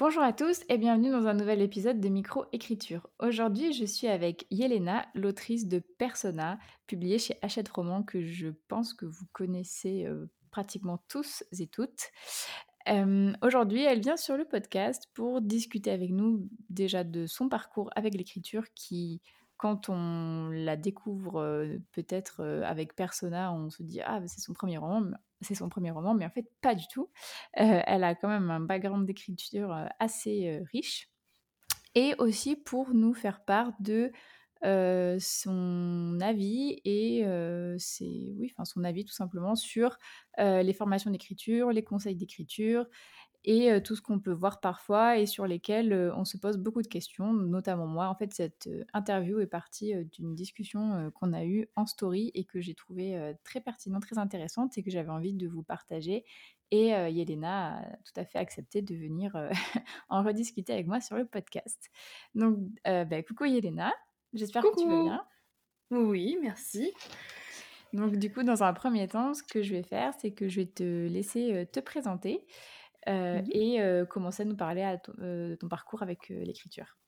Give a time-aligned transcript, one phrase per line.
[0.00, 3.06] Bonjour à tous et bienvenue dans un nouvel épisode de Micro-Écriture.
[3.18, 8.94] Aujourd'hui, je suis avec Yelena, l'autrice de Persona, publiée chez Hachette Roman, que je pense
[8.94, 12.12] que vous connaissez euh, pratiquement tous et toutes.
[12.88, 17.90] Euh, aujourd'hui, elle vient sur le podcast pour discuter avec nous déjà de son parcours
[17.94, 19.20] avec l'écriture qui,
[19.58, 24.78] quand on la découvre euh, peut-être avec Persona, on se dit ah c'est son premier
[24.78, 27.10] roman, c'est son premier roman, mais en fait, pas du tout.
[27.58, 31.10] Euh, elle a quand même un background d'écriture euh, assez euh, riche.
[31.94, 34.12] Et aussi pour nous faire part de
[34.62, 37.24] son avis et
[37.78, 39.96] c'est oui, enfin son avis tout simplement sur
[40.38, 42.86] les formations d'écriture, les conseils d'écriture
[43.44, 46.88] et tout ce qu'on peut voir parfois et sur lesquels on se pose beaucoup de
[46.88, 48.08] questions, notamment moi.
[48.08, 52.60] En fait, cette interview est partie d'une discussion qu'on a eue en story et que
[52.60, 56.24] j'ai trouvée très pertinente, très intéressante et que j'avais envie de vous partager.
[56.70, 59.34] Et Yelena a tout à fait accepté de venir
[60.10, 61.90] en rediscuter avec moi sur le podcast.
[62.34, 63.92] Donc, bah, coucou Yelena,
[64.34, 65.24] j'espère que tu vas bien.
[65.90, 66.92] Oui, merci.
[67.92, 70.60] Donc, du coup, dans un premier temps, ce que je vais faire, c'est que je
[70.60, 72.46] vais te laisser te présenter.
[73.06, 76.98] Mmh et commencer à nous parler à de ton parcours avec l'écriture.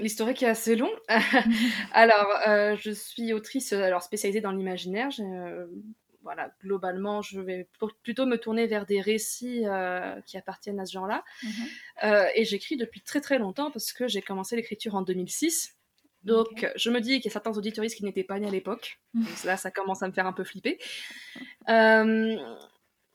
[0.00, 0.90] L'historique est assez long.
[1.92, 2.28] alors,
[2.76, 5.08] je suis autrice alors, spécialisée dans l'imaginaire.
[6.22, 7.68] voilà, globalement, je vais
[8.02, 9.64] plutôt me tourner vers des récits
[10.26, 11.24] qui appartiennent à ce genre-là.
[11.42, 15.74] Mmh et j'écris depuis très très longtemps parce que j'ai commencé l'écriture en 2006.
[16.24, 18.98] Donc, je me dis qu'il y a certains auditoristes qui n'étaient pas nés à l'époque.
[19.12, 19.24] Mmh.
[19.44, 20.78] Là, ça commence à me faire un peu flipper.
[21.70, 22.36] Euh,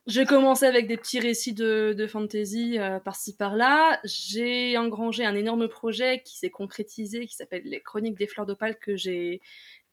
[0.09, 3.99] j'ai commencé avec des petits récits de, fantasy euh, par-ci par-là.
[4.03, 8.77] J'ai engrangé un énorme projet qui s'est concrétisé, qui s'appelle Les Chroniques des Fleurs d'Opale,
[8.79, 9.39] que j'ai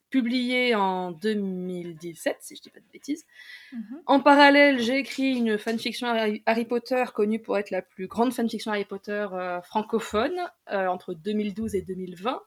[0.08, 3.26] publié en 2017, si je dis pas de bêtises.
[3.72, 4.02] Mhm.
[4.06, 6.08] En parallèle, j'ai écrit une fanfiction
[6.46, 10.40] Harry Potter connue pour être la plus grande fanfiction Harry Potter euh, francophone
[10.72, 12.40] euh, entre 2012 et 2020.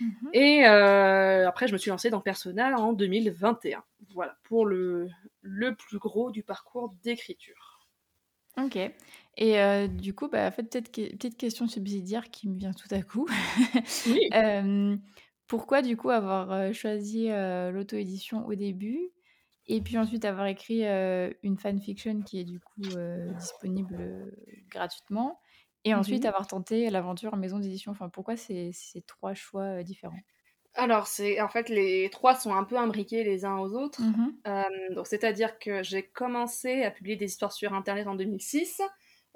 [0.00, 0.30] Mhm.
[0.32, 3.82] Et après, je me suis lancée dans Persona en 2021.
[4.14, 5.08] Voilà, pour le,
[5.46, 7.88] le plus gros du parcours d'écriture.
[8.58, 8.76] Ok.
[9.36, 12.88] Et euh, du coup, bah, en fait, peut-être petite question subsidiaire qui me vient tout
[12.90, 13.26] à coup.
[14.06, 14.28] Oui.
[14.34, 14.96] euh,
[15.46, 19.10] pourquoi, du coup, avoir euh, choisi euh, l'auto-édition au début
[19.68, 22.82] et puis ensuite avoir écrit une fanfiction qui est du coup
[23.36, 24.32] disponible
[24.70, 25.40] gratuitement
[25.82, 26.28] et ensuite mhm.
[26.28, 27.90] avoir tenté l'aventure en maison d'édition?
[27.90, 30.20] Enfin, pourquoi ces, ces trois choix différents?
[30.76, 34.02] Alors, c'est en fait les trois sont un peu imbriqués les uns aux autres.
[34.02, 38.82] Mmh euh, donc, c'est-à-dire que j'ai commencé à publier des histoires sur Internet en 2006.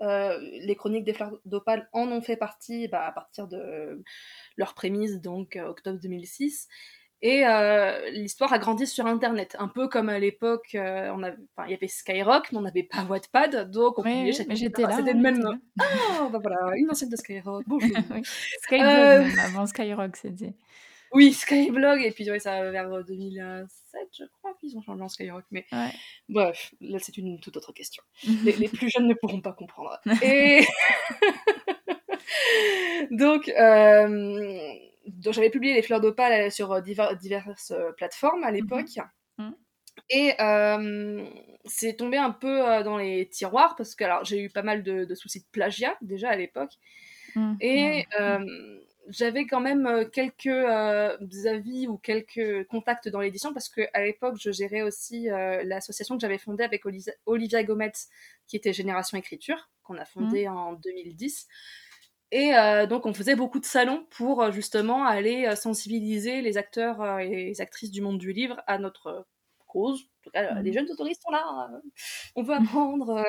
[0.01, 4.03] Euh, les chroniques des fleurs d'opale en ont fait partie bah, à partir de
[4.57, 6.69] leur prémisse, donc euh, octobre 2006.
[7.23, 7.45] Et
[8.13, 11.23] l'histoire a grandi sur Internet, un peu comme à l'époque, on
[11.67, 14.85] il y avait Skyrock, mais on n'avait pas Wattpad, donc on publiait chaque mais j'étais
[14.85, 14.97] là.
[14.97, 15.61] C'était le même.
[15.79, 17.65] Ah, bah voilà, une ancienne de Skyrock.
[17.67, 17.91] Bonjour.
[18.63, 20.55] Skyrock, avant Skyrock, c'était.
[21.13, 25.45] Oui, Skyblog, et puis ouais, ça vers 2007, je crois qu'ils ont changé en Skyrock.
[25.51, 25.67] Mais
[26.29, 28.03] bref, là c'est une toute autre question.
[28.45, 29.99] les, plus jeunes ne pourront pas comprendre.
[30.23, 30.65] Et
[33.11, 34.75] donc, euh,
[35.07, 38.97] donc j'avais publié les fleurs d'opale sur diverses euh, plateformes à l'époque.
[39.39, 39.47] Mhm.
[39.47, 39.55] Mhm.
[40.11, 41.27] Et euh,
[41.65, 45.13] c'est tombé un peu dans les tiroirs parce que alors j'ai eu pas mal de,
[45.15, 46.73] soucis de plagiat déjà à l'époque.
[47.35, 47.57] Mhm.
[47.61, 48.07] Et
[49.09, 51.17] j'avais quand même euh, quelques euh,
[51.47, 56.17] avis ou quelques contacts dans l'édition parce que à l'époque je gérais aussi euh, l'association
[56.17, 56.85] que j'avais fondée avec
[57.27, 57.93] Olivia Gomez
[58.47, 60.57] qui était Génération Écriture qu'on a fondée mmh.
[60.57, 61.47] en 2010
[62.33, 62.53] et
[62.89, 67.91] donc on faisait beaucoup de salons pour justement aller sensibiliser les acteurs et les actrices
[67.91, 69.27] du monde du livre à notre
[69.67, 70.03] cause.
[70.03, 70.75] En tout cas, les mmh.
[70.75, 71.69] jeunes autoristes sont là,
[72.37, 73.25] on veut apprendre.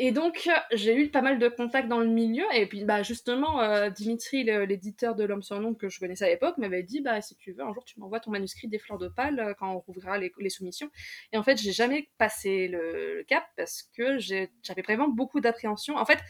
[0.00, 2.44] Et donc, j'ai eu pas mal de contacts dans le milieu.
[2.54, 6.28] Et puis, bah, justement, euh, Dimitri, l'éditeur de L'Homme sans nom que je connaissais à
[6.28, 8.98] l'époque, m'avait dit bah, si tu veux, un jour, tu m'envoies ton manuscrit des fleurs
[8.98, 10.88] d'opale euh, quand on rouvrira les, soumissions.
[11.32, 15.96] Et en fait, j'ai jamais passé le, cap parce que j'avais vraiment beaucoup d'appréhension.
[15.96, 16.20] En fait,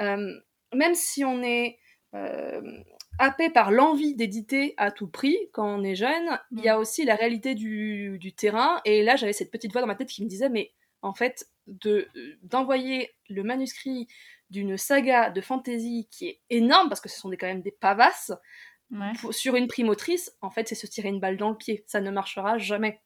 [0.00, 0.32] euh,
[0.72, 1.78] même si on est
[3.18, 6.80] happé par l'envie d'éditer à tout prix quand on est jeune, il y a mmh.
[6.80, 8.80] aussi la réalité du, du terrain.
[8.84, 11.46] Et là, j'avais cette petite voix dans ma tête qui me disait mais en fait,
[11.66, 12.08] de
[12.42, 14.08] d'envoyer le manuscrit
[14.50, 17.70] d'une saga de fantasy qui est énorme, parce que ce sont des, quand même des
[17.70, 18.32] pavasses,
[19.30, 21.84] sur une primotrice, en fait, c'est se tirer une balle dans le pied.
[21.86, 23.00] Ça ne marchera jamais.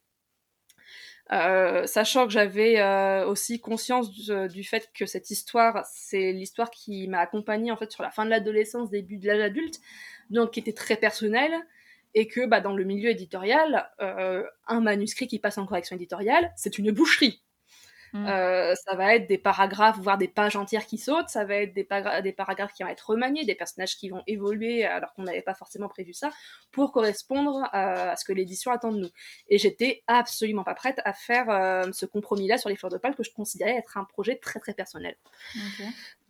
[1.30, 2.82] sachant que j'avais
[3.24, 8.02] aussi conscience du, fait que cette histoire, c'est l'histoire qui m'a accompagnée en fait sur
[8.02, 9.80] la fin de l'adolescence, début de l'âge adulte,
[10.30, 11.54] donc qui était très personnelle,
[12.14, 16.78] et que bah, dans le milieu éditorial, un manuscrit qui passe en correction éditoriale, c'est
[16.78, 17.43] une boucherie.
[18.14, 18.26] Mm.
[18.28, 21.74] Euh, ça va être des paragraphes, voire des pages entières qui sautent, ça va être
[21.74, 21.86] des,
[22.22, 25.54] des paragraphes qui vont être remaniés, des personnages qui vont évoluer alors qu'on n'avait pas
[25.54, 26.30] forcément prévu ça,
[26.70, 29.10] pour correspondre à, ce que l'édition attend de nous.
[29.48, 33.16] Et j'étais absolument pas prête à faire euh, ce compromis-là sur les fleurs de pâle
[33.16, 35.16] que je considérais être un projet très très personnel.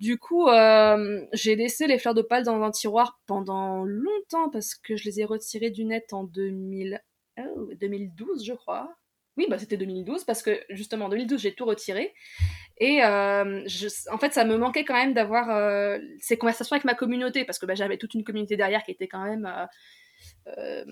[0.00, 4.74] Du coup, euh, j'ai laissé les fleurs de pâle dans un tiroir pendant longtemps parce
[4.74, 7.02] que je les ai retirées du net en 2000...
[7.80, 8.96] 2012, je crois.
[9.36, 12.14] Oui, bah, c'était 2012 parce que justement en 2012 j'ai tout retiré
[12.78, 13.64] et euh,
[14.12, 17.58] en fait ça me manquait quand même d'avoir euh, ces conversations avec ma communauté parce
[17.58, 19.52] que bah, j'avais toute une communauté derrière qui était quand même
[20.46, 20.84] euh,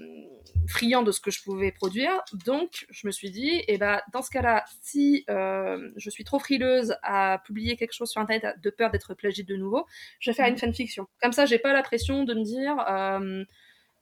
[0.67, 2.21] friand de ce que je pouvais produire.
[2.45, 6.41] Donc je me suis dit, et eh bah, dans ce cas-là, si je suis trop
[6.41, 9.87] frileuse à publier quelque chose sur internet de peur d'être plagiée de nouveau,
[10.19, 10.59] je vais faire une mmh.
[10.59, 11.07] fanfiction.
[11.23, 12.75] Comme ça j'ai pas la pression de me dire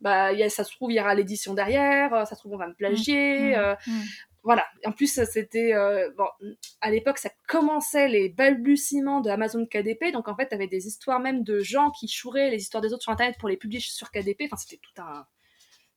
[0.01, 2.57] bah, y a, ça se trouve, il y aura l'édition derrière, ça se trouve, on
[2.57, 3.55] va me plagier.
[3.55, 3.77] Mmh.
[3.87, 4.01] Mmh
[4.43, 4.65] voilà.
[4.87, 6.27] En plus, c'était euh, bon.
[6.81, 11.21] À l'époque, ça commençait les balbutiements de Amazon KDP, donc en fait, t'avais des histoires
[11.21, 14.11] même de gens qui chouraient les histoires des autres sur Internet pour les publier sur
[14.11, 14.45] KDP.
[14.45, 15.27] Enfin, c'était tout un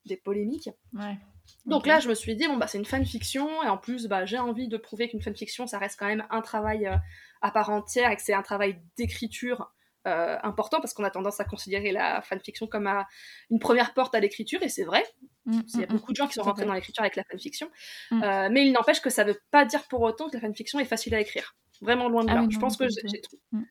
[0.05, 0.69] des polémiques.
[0.93, 1.17] Ouais.
[1.65, 4.25] Donc là, je me suis dit bon bah c'est une fanfiction et en plus bah
[4.25, 6.95] j'ai envie de prouver qu'une fanfiction ça reste quand même un travail euh,
[7.41, 9.71] à part entière et que c'est un travail d'écriture
[10.07, 12.89] euh, important parce qu'on a tendance à considérer la fanfiction comme
[13.49, 15.03] une première porte à l'écriture, et c'est vrai.
[15.45, 17.23] Mm, il y a mm, beaucoup de gens qui sont rentrés dans l'écriture avec la
[17.23, 17.69] fanfiction.
[18.11, 18.23] Mm.
[18.23, 20.79] Euh, mais il n'empêche que ça ne veut pas dire pour autant que la fanfiction
[20.79, 21.55] est facile à écrire.
[21.81, 22.47] Vraiment loin de ah là.
[22.49, 22.85] je pense que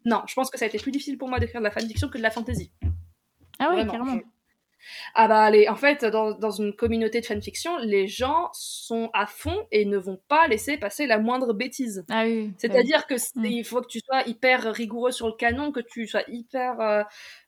[0.04, 2.08] Non, je pense que ça a été plus difficile pour moi d'écrire de la fanfiction
[2.08, 2.72] que de la fantasy.
[3.58, 4.20] Ah oui, carrément.
[5.14, 9.84] Ah bah en fait, dans, une communauté de fanfiction, les gens sont à fond et
[9.84, 12.04] ne vont pas laisser passer la moindre bêtise.
[12.10, 12.52] Ah oui.
[12.58, 13.44] C'est-à-dire que mm.
[13.44, 17.02] il faut que tu sois hyper rigoureux sur le canon, que tu sois hyper euh,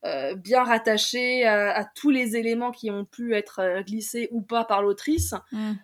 [0.04, 4.64] euh, bien rattaché à, tous les éléments qui ont pu être euh, glissés ou pas
[4.64, 5.34] par l'autrice.
[5.52, 5.74] Mm.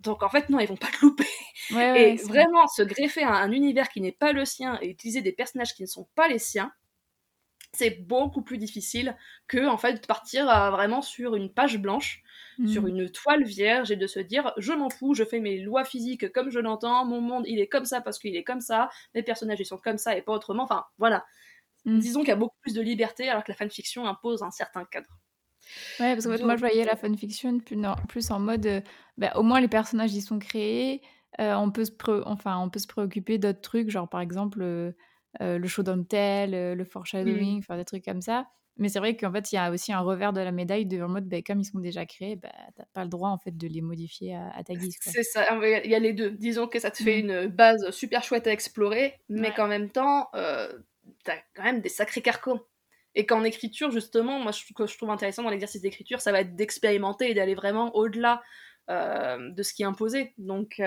[0.00, 1.26] donc en fait non, ils vont pas te louper.
[1.70, 5.32] et vraiment se greffer à un univers qui n'est pas le sien et utiliser des
[5.32, 6.72] personnages qui ne sont pas les siens
[7.72, 9.16] c'est beaucoup plus difficile
[9.46, 12.22] que en fait de partir euh, vraiment sur une page blanche,
[12.66, 12.88] sur mm.
[12.88, 16.32] une toile vierge et de se dire je m'en fous, je fais mes lois physiques
[16.32, 19.22] comme je l'entends, mon monde il est comme ça parce qu'il est comme ça, mes
[19.22, 20.64] personnages ils sont comme ça et pas autrement.
[20.64, 21.24] Enfin voilà.
[21.84, 21.98] Mm.
[21.98, 24.84] Disons qu'il y a beaucoup plus de liberté alors que la fanfiction impose un certain
[24.84, 25.08] cadre.
[26.00, 27.76] Ouais, parce que moi je voyais la fanfiction plus,
[28.08, 28.80] plus en mode euh,
[29.18, 31.02] bah, au moins les personnages ils sont créés,
[31.40, 31.92] euh, on, peut se
[32.26, 34.92] enfin, on peut se préoccuper d'autres trucs, genre par exemple euh,
[35.40, 37.58] le show euh, le foreshadowing, mmh.
[37.58, 38.46] enfin des trucs comme ça.
[38.76, 41.02] Mais c'est vrai qu'en fait, il y a aussi un revers de la médaille de
[41.02, 43.56] en mode, bah, comme ils sont déjà créés, bah, t'as pas le droit en fait
[43.56, 44.96] de les modifier à, ta guise.
[45.00, 45.46] C'est ça,
[45.84, 46.30] il y a les deux.
[46.30, 47.30] Disons que ça te fait mmh.
[47.30, 50.72] une base super chouette à explorer, mais qu'en même temps, euh,
[51.24, 52.60] t'as quand même des sacrés carcons.
[53.14, 56.40] Et qu'en écriture, justement, moi, ce que je trouve intéressant dans l'exercice d'écriture, ça va
[56.40, 58.42] être d'expérimenter et d'aller vraiment au-delà
[58.88, 60.34] de ce qui est imposé.
[60.38, 60.80] Donc,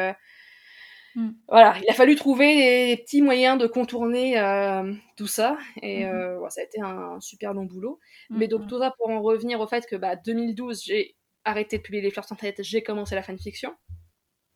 [1.16, 1.32] Mm.
[1.48, 6.44] Voilà, il a fallu trouver des petits moyens de contourner euh, tout ça, et mm-hmm.
[6.44, 8.00] euh, ça a été un, super long boulot.
[8.30, 8.68] Mais donc mm-hmm.
[8.68, 12.12] tout ça pour en revenir au fait que bah, 2012, j'ai arrêté de publier les
[12.12, 13.76] fleurs sans tête, j'ai commencé la fanfiction,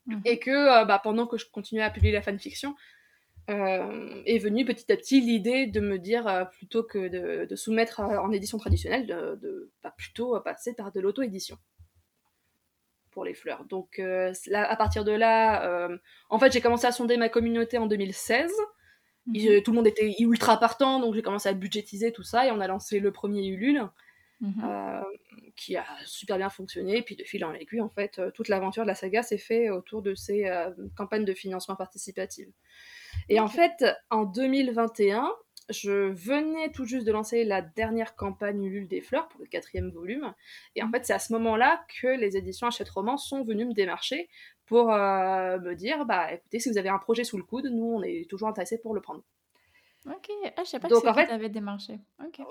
[0.08, 0.20] mm-hmm.
[0.24, 2.74] et que euh, bah, pendant que je continuais à publier la fanfiction,
[3.48, 8.58] est venue petit à petit l'idée de me dire, plutôt que de, soumettre en édition
[8.58, 11.56] traditionnelle, de, de bah, plutôt passer par de l'auto-édition
[13.16, 13.64] pour les fleurs.
[13.64, 15.96] Donc euh, là, à partir de là, euh,
[16.28, 18.52] en fait, j'ai commencé à sonder ma communauté en 2016.
[19.28, 19.62] Mhm.
[19.62, 22.60] tout le monde était ultra partant, donc j'ai commencé à budgétiser tout ça et on
[22.60, 23.88] a lancé le premier Ulule.
[24.40, 24.62] Mhm.
[24.64, 25.00] Euh,
[25.56, 26.98] qui a super bien fonctionné.
[26.98, 29.70] Et puis de fil en aiguille, en fait, toute l'aventure de la saga s'est fait
[29.70, 30.44] autour de ces
[30.94, 32.46] campagnes de financement participatif.
[33.30, 35.32] Et en fait, en 2021,
[35.68, 39.90] je venais tout juste de lancer la dernière campagne Ulule des fleurs pour le quatrième
[39.90, 40.32] volume.
[40.74, 40.92] Et en mmh.
[40.92, 44.28] fait, c'est à ce moment-là que les éditions Hachette Roman sont venues me démarcher
[44.66, 47.84] pour euh, me dire bah écoutez, si vous avez un projet sous le coude, nous
[47.84, 49.22] on est toujours intéressés pour le prendre.
[50.06, 51.98] Ok, ah, je sais pas donc, que en fait, qui démarché.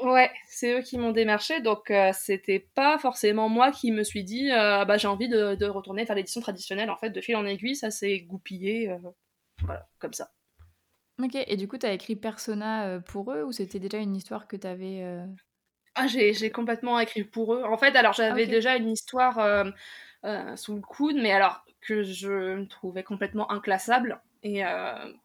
[0.03, 4.25] Ouais, c'est eux qui m'ont démarché, donc euh, c'était pas forcément moi qui me suis
[4.25, 6.89] dit euh, bah j'ai envie de, de, retourner faire l'édition traditionnelle.
[6.89, 8.93] En fait, de fil en aiguille, ça s'est goupillé,
[9.63, 10.31] voilà, comme ça.
[11.21, 14.15] Ok, et du coup, tu as écrit Persona euh, pour eux ou c'était déjà une
[14.15, 15.03] histoire que tu avais.
[15.03, 15.25] Euh
[15.97, 17.63] ah, j'ai complètement écrit pour eux.
[17.63, 19.63] En fait, alors j'avais déjà une histoire euh,
[20.57, 24.21] sous le coude, mais alors que je trouvais complètement inclassable.
[24.43, 24.61] Et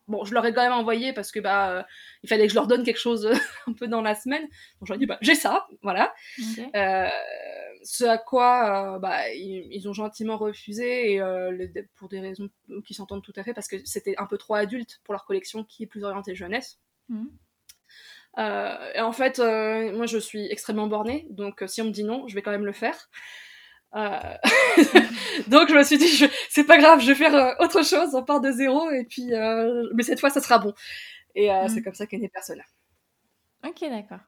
[0.07, 1.85] bon, je leur ai quand même envoyé parce que bah
[2.23, 3.29] il fallait que je leur donne quelque chose
[3.67, 4.43] un peu dans la semaine.
[4.43, 6.15] Donc j'aurais dit bah j'ai ça, voilà.
[7.83, 11.23] Ce à quoi bah, ils, ont gentiment refusé, et
[11.97, 12.49] pour des raisons
[12.85, 15.65] qui s'entendent tout à fait, parce que c'était un peu trop adulte pour leur collection
[15.65, 16.79] qui est plus orientée jeunesse.
[17.09, 17.27] Mmh.
[18.39, 22.35] et en fait, moi je suis extrêmement bornée, donc si on me dit non, je
[22.35, 23.11] vais quand même le faire.
[23.93, 28.41] donc je me suis dit, c'est pas grave, je vais faire autre chose, on part
[28.41, 29.31] de zéro, et puis,
[29.95, 30.75] mais cette fois ça sera bon.
[31.35, 31.69] Et mmh.
[31.69, 32.65] c'est comme ça qu'est née Persona.
[33.65, 34.21] Ok, d'accord.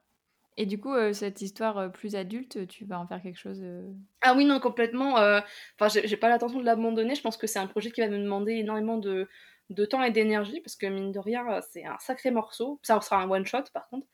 [0.57, 3.61] Et du coup, euh, cette histoire euh, plus adulte, tu vas en faire quelque chose
[3.63, 3.91] euh
[4.21, 5.13] Ah oui, non, complètement.
[5.15, 7.15] Enfin, j'ai pas l'intention de l'abandonner.
[7.15, 9.27] Je pense que c'est un projet qui va me demander énormément de,
[9.69, 12.79] de temps et d'énergie, parce que mine de rien, c'est un sacré morceau.
[12.83, 14.07] Ça sera un one-shot, par contre.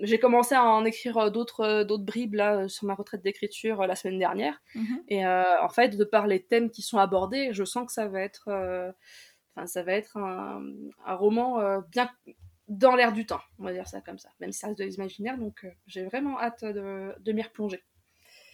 [0.00, 4.18] j'ai commencé à en écrire d'autres d'autres bribes là sur ma retraite d'écriture la semaine
[4.18, 7.92] dernière mmh et en fait de par les thèmes qui sont abordés je sens que
[7.92, 8.48] ça va être
[9.54, 10.62] enfin ça va être un,
[11.04, 12.08] un roman bien
[12.68, 14.84] dans l'air du temps, on va dire ça comme ça, même si ça reste de
[14.84, 17.82] l'imaginaire, donc euh, j'ai vraiment hâte de, de m'y replonger.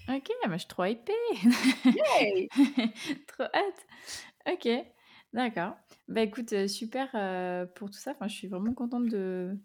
[0.09, 1.13] Ok, mais je suis trop hypée
[3.29, 3.87] Trop hâte
[4.51, 4.69] Ok,
[5.33, 5.77] d'accord.
[6.09, 9.57] Bah écoute, euh, super euh, pour tout ça, enfin, je suis vraiment contente de,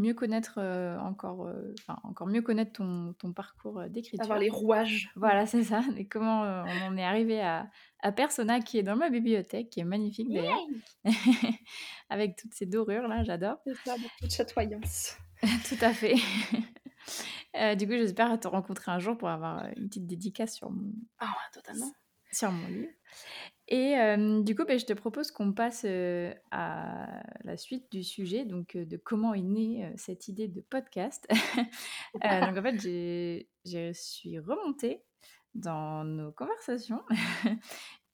[0.00, 4.22] mieux connaître euh, encore, euh, enfin encore mieux connaître ton, ton parcours euh, d'écriture.
[4.22, 5.10] Avoir les rouages.
[5.14, 5.82] Voilà, c'est ça.
[5.96, 9.80] Et comment on en est arrivé à, à, Persona, qui est dans ma bibliothèque, qui
[9.80, 10.66] est magnifique d'ailleurs,
[12.10, 13.58] avec toutes ces dorures là, j'adore.
[13.64, 15.16] C'est ça, beaucoup de chatoyance.
[15.68, 16.16] Tout à fait.
[17.76, 21.34] du coup, j'espère te rencontrer un jour pour avoir une petite dédicace sur mon, ah,
[21.52, 21.90] totalement.
[22.32, 22.90] sur mon livre.
[23.70, 23.94] Et
[24.42, 25.86] du coup, bah, je te propose qu'on passe
[26.50, 31.28] à la suite du sujet, donc de comment est née cette idée de podcast.
[32.14, 32.80] donc en fait,
[33.64, 35.04] je suis remontée
[35.54, 37.02] dans nos conversations.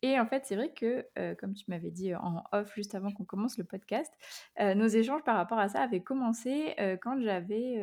[0.02, 3.24] Et en fait, c'est vrai que, comme tu m'avais dit en off juste avant qu'on
[3.24, 4.12] commence le podcast,
[4.60, 7.82] nos échanges par rapport à ça avaient commencé quand j'avais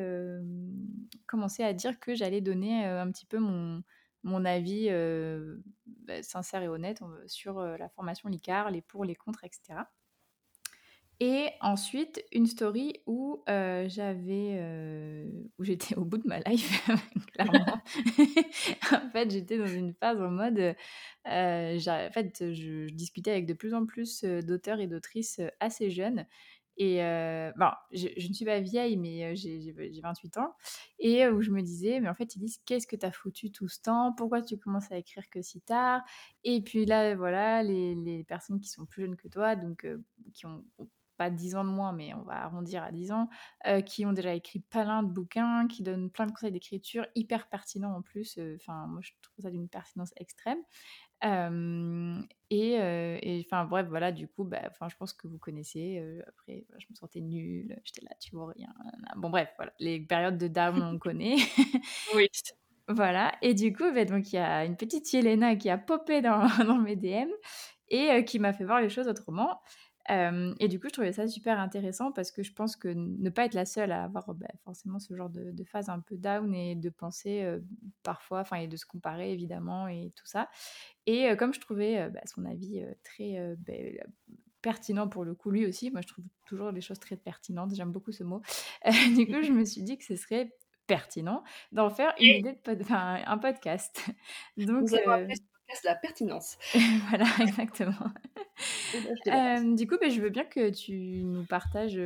[1.25, 3.81] commencé à dire que j'allais donner un petit peu mon,
[4.23, 4.89] mon avis
[5.85, 9.81] bah, sincère et honnête sur la formation LICAR, les pour, les contre, etc.
[11.19, 14.59] Et ensuite, une story où j'avais,
[15.57, 16.89] où j'étais au bout de ma life,
[17.33, 17.81] clairement.
[18.91, 20.75] en fait, j'étais dans une phase en mode,
[21.25, 26.25] en fait, je, discutais avec de plus en plus d'auteurs et d'autrices assez jeunes
[26.77, 30.55] et euh, bon, je, ne suis pas vieille, mais euh, j'ai 28 ans.
[30.99, 33.51] Et où je me disais, mais en fait, ils disent, qu'est-ce que tu as foutu
[33.51, 34.13] tout ce temps?
[34.13, 36.01] Pourquoi tu commences à écrire que si tard?
[36.43, 39.87] Et puis là, voilà, les, les, personnes qui sont plus jeunes que toi, donc
[40.33, 40.63] qui ont
[41.17, 43.29] pas 10 ans de moins, mais on va arrondir à 10 ans,
[43.85, 47.95] qui ont déjà écrit plein de bouquins, qui donnent plein de conseils d'écriture, hyper pertinents
[47.95, 48.39] en plus.
[48.55, 50.59] Enfin, moi, je trouve ça d'une pertinence extrême
[51.23, 56.21] et enfin bref, voilà, du coup, bah, je pense que vous connaissez.
[56.27, 58.73] après, je me sentais nulle, j'étais là, tu vois rien.
[59.15, 61.35] Bon, bref, voilà, les périodes de down, on connaît.
[62.15, 62.27] oui.
[62.89, 66.21] Voilà, et du coup, bah, donc il y a une petite Yelena qui a popé
[66.21, 67.29] dans, dans mes DM
[67.87, 69.61] et qui m'a fait voir les choses autrement
[70.09, 73.45] et du coup, je trouvais ça super intéressant parce que je pense que ne pas
[73.45, 76.75] être la seule à avoir bah, forcément ce genre de, phase un peu down et
[76.75, 77.45] de penser
[78.03, 80.49] parfois, enfin, et de se comparer évidemment et tout ça.
[81.05, 83.73] Et comme je trouvais bah, son avis très bah,
[84.61, 87.91] pertinent pour le coup, lui aussi, moi je trouve toujours les choses très pertinentes, j'aime
[87.91, 88.41] beaucoup ce mot.
[89.15, 90.53] du coup, je me suis dit que ce serait
[90.87, 94.05] pertinent d'en faire une idée de un podcast.
[94.57, 95.33] Donc, Vous avez
[95.83, 96.57] la pertinence.
[97.09, 98.11] voilà, exactement.
[99.27, 101.99] Euh, du coup, ben, je veux bien que tu nous partages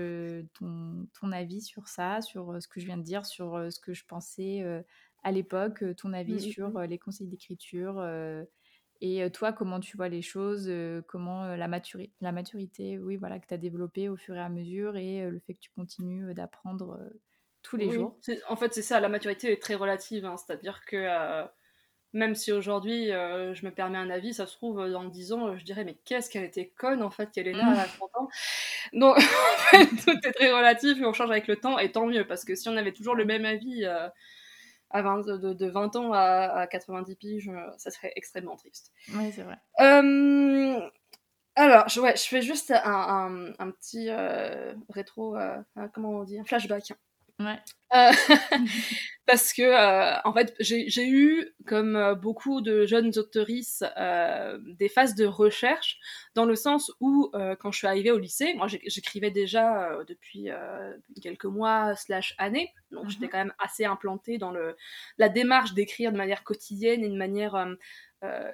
[0.57, 3.93] ton, ton, avis sur ça, sur ce que je viens de dire, sur ce que
[3.93, 4.63] je pensais
[5.23, 6.83] à l'époque, ton avis mmh, mmh, sur mmh.
[6.83, 8.03] les conseils d'écriture.
[9.01, 10.71] et toi, comment tu vois les choses,
[11.07, 14.49] comment la, maturité, la maturité oui, voilà, que tu as développée au fur et à
[14.49, 16.99] mesure et le fait que tu continues d'apprendre
[17.61, 18.17] tous les jours.
[18.47, 21.45] En fait, c'est ça, la maturité est très relative, hein, c'est-à-dire que
[22.13, 25.57] même si aujourd'hui euh, je me permets un avis, ça se trouve dans 10 ans,
[25.57, 28.29] je dirais mais qu'est-ce qu'elle était conne en fait qu'elle est là à 30 ans.
[28.93, 29.17] Donc
[30.05, 32.55] tout est très relatif et on change avec le temps et tant mieux parce que
[32.55, 34.07] si on avait toujours le même avis euh,
[34.89, 38.93] à 20, de, 20 ans à, 90 piges, euh, ça serait extrêmement triste.
[39.13, 39.57] Oui, c'est vrai.
[41.55, 44.09] alors, je, ouais, je fais juste un, un, petit
[44.89, 45.35] rétro,
[45.93, 46.93] comment on dit, un flashback.
[47.39, 47.59] Ouais.
[47.93, 48.11] Euh,
[49.25, 53.83] parce que, euh, en fait, j'ai eu, comme euh, beaucoup de jeunes autrices,
[54.79, 55.99] des phases de recherche,
[56.35, 60.49] dans le sens où, quand je suis arrivée au lycée, moi j'écrivais déjà depuis
[61.21, 63.31] quelques mois, slash années, donc j'étais mhm.
[63.31, 64.75] quand même assez implantée dans le,
[65.17, 67.67] la démarche d'écrire de manière quotidienne et de manière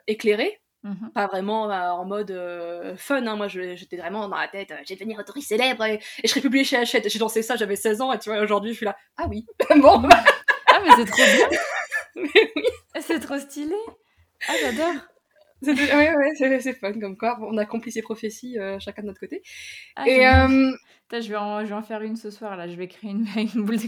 [0.07, 0.62] éclairée.
[0.83, 3.37] Mmh pas vraiment bah, en mode euh, fun, hein.
[3.37, 6.65] moi j'étais vraiment dans la tête, euh, j'ai devenir autrice célèbre et, je serai publiée
[6.65, 7.07] chez Hachette.
[7.07, 9.45] J'ai lancé ça, j'avais 16 ans et tu vois, aujourd'hui je suis là, ah oui,
[9.77, 10.03] bon.
[10.09, 11.59] ah mais c'est trop bien
[12.15, 12.63] Mais oui.
[12.99, 13.75] C'est trop stylé.
[14.47, 15.01] Ah, j'adore.
[15.65, 17.39] Oui, ouais, c'est fun comme quoi.
[17.41, 19.41] On accomplit ses prophéties chacun de notre côté.
[19.95, 20.19] Ah, et
[21.21, 22.67] je, vais en, je vais en faire une ce soir là.
[22.67, 23.25] Je vais créer une,
[23.55, 23.87] une boule de.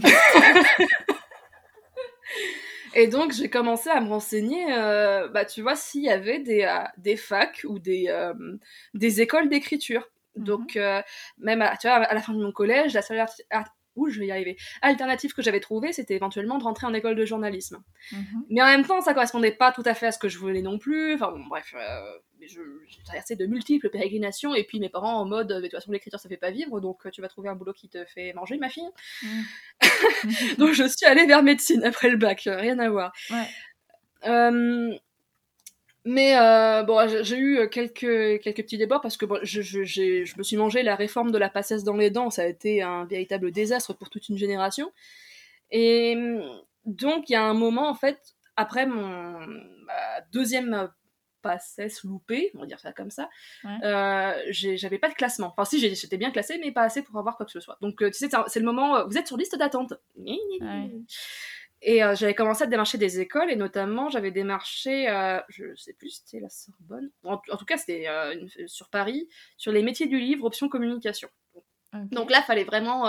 [2.98, 6.62] Et donc, j'ai commencé à me renseigner, euh, bah, tu vois, s'il y avait des,
[6.62, 8.32] euh, des facs ou des, euh,
[8.94, 10.08] des écoles d'écriture.
[10.34, 10.44] Mhm.
[10.44, 10.78] Donc,
[11.38, 13.18] même à, tu vois, à la fin de mon collège, la seule
[13.96, 14.56] où je vais y arriver.
[14.82, 17.82] Alternative que j'avais trouvé, c'était éventuellement de rentrer en école de journalisme.
[18.12, 18.44] Mhm.
[18.50, 20.62] Mais en même temps, ça correspondait pas tout à fait à ce que je voulais
[20.62, 21.14] non plus.
[21.14, 25.48] Enfin bon, bref, euh, j'ai traversé de multiples pérégrinations et puis mes parents en mode,
[25.48, 27.88] de toute façon l'écriture ça fait pas vivre, donc tu vas trouver un boulot qui
[27.88, 28.88] te fait manger, ma fille.
[29.22, 29.44] Mhm.
[30.58, 33.12] donc je suis allée vers médecine après le bac, rien à voir.
[33.30, 33.46] Ouais.
[34.26, 34.96] Euh,
[36.08, 40.38] mais euh, bon, j'ai eu quelques, quelques petits débats parce que bon, je, je, je,
[40.38, 42.30] me suis mangé la réforme de la passesse dans les dents.
[42.30, 44.92] Ça a été un véritable désastre pour toute une génération.
[45.72, 46.16] Et
[46.84, 48.20] donc, il y a un moment, en fait,
[48.54, 49.34] après mon
[50.32, 50.88] deuxième
[51.46, 53.28] passesse loupée, on va dire ça comme ça,
[53.64, 55.54] euh, j'avais pas de classement.
[55.56, 57.78] Enfin, si, j'étais bien classée, mais pas assez pour avoir quoi que ce soit.
[57.80, 59.94] Donc, euh, tu sais, c'est le moment, vous êtes sur liste d'attente.
[61.82, 65.92] Et euh, j'avais commencé à démarcher des écoles, et notamment, j'avais démarché, euh, je sais
[65.92, 67.10] plus, c'était la Sorbonne.
[67.22, 68.34] En, tout cas, c'était euh,
[68.66, 71.28] sur Paris, sur les métiers du livre, option communication.
[72.10, 73.04] Donc là, il fallait vraiment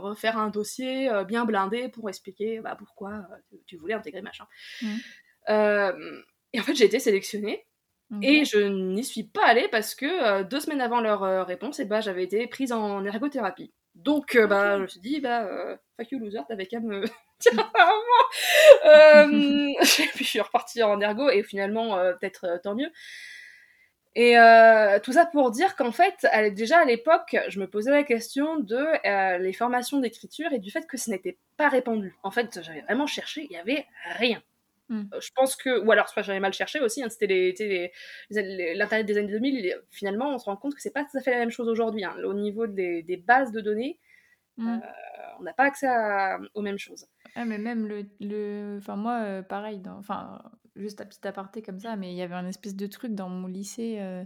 [0.00, 3.24] refaire un dossier bien blindé pour expliquer bah, pourquoi
[3.66, 4.46] tu, voulais intégrer machin.
[4.80, 4.96] Mmh.
[6.52, 7.64] et en fait, j'ai été sélectionnée.
[8.20, 11.86] Et je n'y suis pas allée parce que deux semaines avant leur réponse, et eh
[11.86, 13.72] bah, j'avais été prise en ergothérapie.
[13.94, 15.48] Donc, bah, je me suis dit, bah,
[15.96, 17.04] fuck you loser, t'avais qu'à me
[18.86, 22.90] euh, et puis je suis repartie en ergo et finalement euh, peut-être euh, tant mieux.
[24.14, 24.34] Et
[25.02, 29.38] tout ça pour dire qu'en fait, déjà à l'époque, je me posais la question de
[29.38, 32.14] les formations d'écriture et du fait que ce n'était pas répandu.
[32.22, 33.86] En fait, j'avais vraiment cherché, il n'y avait
[34.18, 34.42] rien.
[34.92, 35.04] Hmm.
[35.18, 37.90] Je pense que, ou alors j'avais mal cherché aussi, hein, c'était
[38.28, 41.30] l'internet des années 2000, finalement on se rend compte que c'est pas tout à fait
[41.30, 42.04] la même chose aujourd'hui.
[42.04, 42.14] Hein.
[42.24, 43.98] Au niveau des, des, bases de données,
[44.58, 44.80] hmm.
[45.40, 45.88] on n'a pas accès
[46.52, 47.06] aux mêmes choses.
[47.34, 48.76] Ah, mais même le, le...
[48.76, 49.96] Enfin, moi, euh, pareil, dans...
[49.96, 50.42] enfin,
[50.76, 53.30] juste à petit aparté comme ça, mais il y avait un espèce de truc dans
[53.30, 54.22] mon lycée, euh,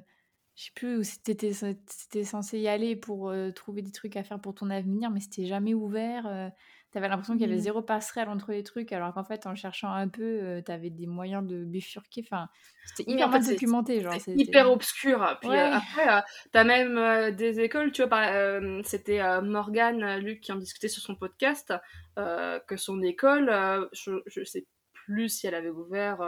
[0.56, 4.40] je sais plus où c'était, censé y aller pour euh, trouver des trucs à faire
[4.40, 6.50] pour ton avenir, mais c'était jamais ouvert.
[6.96, 7.64] T'avais l'impression qu'il y avait mmh.
[7.64, 11.06] zéro passerelle entre les trucs, alors qu'en fait, en cherchant un peu, euh, t'avais des
[11.06, 12.24] moyens de bifurquer.
[12.26, 12.48] Enfin,
[12.86, 14.00] c'était hyper mal documenté.
[14.00, 15.36] Genre, c'était hyper obscur.
[15.42, 20.56] Puis euh, après, euh, t'as même des écoles, tu vois, c'était Morgane, Luc, qui en
[20.56, 21.74] discutait sur son podcast,
[22.16, 23.50] que son école,
[23.92, 26.20] je, je sais plus si elle avait ouvert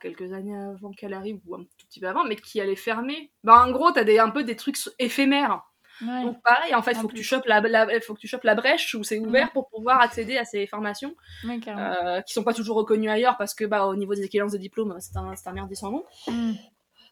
[0.00, 3.30] quelques années avant qu'elle arrive ou un tout petit peu avant, mais qui allait fermer.
[3.44, 5.62] Bah, en gros, t'as des, un peu des trucs éphémères.
[6.00, 7.60] Donc pareil, en fait, il faut, que tu chopes la,
[8.00, 11.14] faut que tu chopes la brèche où c'est ouvert pour pouvoir accéder à ces formations
[11.44, 14.58] euh, qui sont pas toujours reconnues ailleurs parce que bah, au niveau des équivalences de
[14.58, 16.04] diplôme, c'est un, un merdier sans nom.
[16.26, 16.52] Mm.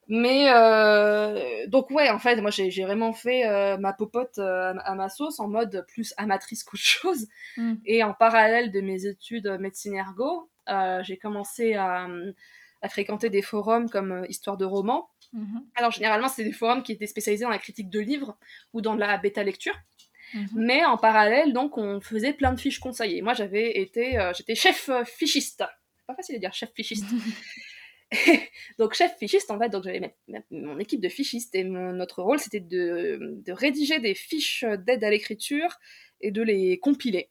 [0.09, 4.94] Mais euh, donc ouais, en fait, moi j'ai vraiment fait euh, ma popote euh, à
[4.94, 7.27] ma sauce en mode plus amatrice qu'autre chose.
[7.57, 7.75] Mm.
[7.85, 10.49] Et en parallèle de mes études médecine ergo,
[11.03, 12.07] j'ai commencé à,
[12.82, 15.66] à, fréquenter des forums comme Histoire de roman Mhm.
[15.74, 18.38] Alors généralement, c'était des forums qui étaient spécialisés dans la critique de livres
[18.72, 19.74] ou dans la bêta lecture.
[20.34, 20.48] Mhm.
[20.54, 23.22] Mais en parallèle, donc, on faisait plein de fiches conseillées.
[23.22, 25.62] Moi, j'avais été, euh, j'étais chef euh, fichiste.
[25.96, 27.06] C'est pas facile de dire chef fichiste.
[28.78, 30.14] donc chef fichiste, en fait, donc j'avais
[30.52, 35.10] mon équipe de fichistes et notre rôle, c'était de, de, rédiger des fiches d'aide à
[35.10, 35.76] l'écriture
[36.20, 37.30] et de les compiler.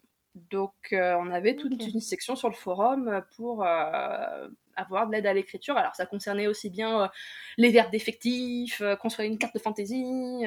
[0.52, 3.66] Donc euh, on avait toute une section sur le forum pour,
[4.76, 5.78] avoir de l'aide à l'écriture.
[5.78, 7.08] Alors ça concernait aussi bien euh,
[7.58, 10.46] les verbes défectifs, euh, construire une carte de fantaisie,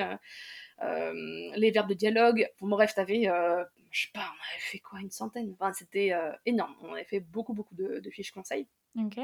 [0.82, 1.12] euh,
[1.56, 2.48] les verbes de dialogue.
[2.60, 3.30] Bon, bref, t'avais,
[3.90, 5.54] je sais pas, on avait fait quoi, une centaine.
[5.58, 6.12] Enfin, c'était
[6.46, 6.74] énorme.
[6.82, 8.66] On avait fait beaucoup, beaucoup de, fiches conseils.
[8.96, 9.18] Ok.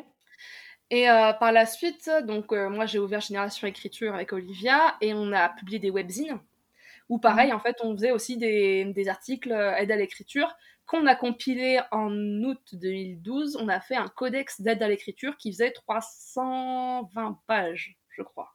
[0.90, 5.48] Et par la suite, donc moi j'ai ouvert Génération Écriture avec Olivia et on a
[5.48, 6.38] publié des webzines
[7.08, 7.56] où pareil, mhm.
[7.56, 12.12] en fait, on faisait aussi des, des articles aide à l'écriture qu'on a compilé en
[12.12, 13.56] août 2012.
[13.60, 18.54] On a fait un codex d'aide à l'écriture qui faisait 320 pages, je crois.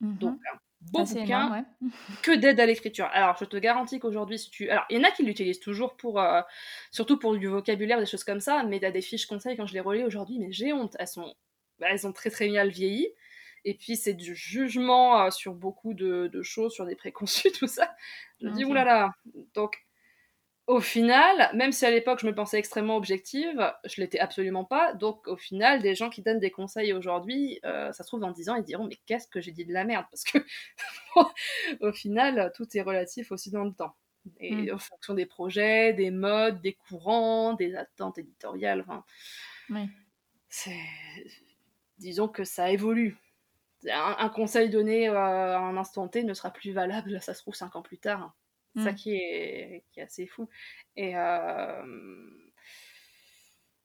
[0.00, 0.18] Mhm.
[0.18, 0.58] Donc, un
[0.92, 1.64] beau bouquin
[2.22, 3.08] que d'aide à l'écriture.
[3.12, 4.68] Alors, je te garantis qu'aujourd'hui, si tu...
[4.68, 6.20] Alors, il y en a qui l'utilisent toujours pour...
[6.20, 6.42] Euh,
[6.90, 9.74] surtout pour du vocabulaire, des choses comme ça, mais t'as des fiches conseils, quand je
[9.74, 10.96] les relis aujourd'hui, mais j'ai honte.
[10.98, 11.34] Elles sont...
[11.78, 13.08] Bah, elles ont très très mal vieilli.
[13.64, 17.94] Et puis, c'est du jugement euh, sur beaucoup de, choses, sur des préconçus, tout ça.
[18.40, 19.10] Je me dis, oulala.
[19.54, 19.83] Donc,
[20.66, 24.94] au final, même si à l'époque je me pensais extrêmement objective, je l'étais absolument pas.
[24.94, 28.30] Donc au final, des gens qui donnent des conseils aujourd'hui, euh, ça se trouve en
[28.30, 30.06] 10 ans, ils diront mais qu'est-ce que j'ai dit de la merde?
[30.10, 30.38] Parce que
[31.80, 33.94] au final, tout est relatif aussi dans le temps.
[34.40, 34.74] Et mm.
[34.74, 38.86] en fonction des projets, des modes, des courants, des attentes éditoriales.
[41.98, 43.18] disons que ça évolue.
[43.92, 47.76] Un, conseil donné à un instant T ne sera plus valable, ça se trouve cinq
[47.76, 48.34] ans plus tard.
[48.74, 48.94] C'est ça mm.
[48.96, 50.48] qui est, qui est assez fou.
[50.96, 51.14] Et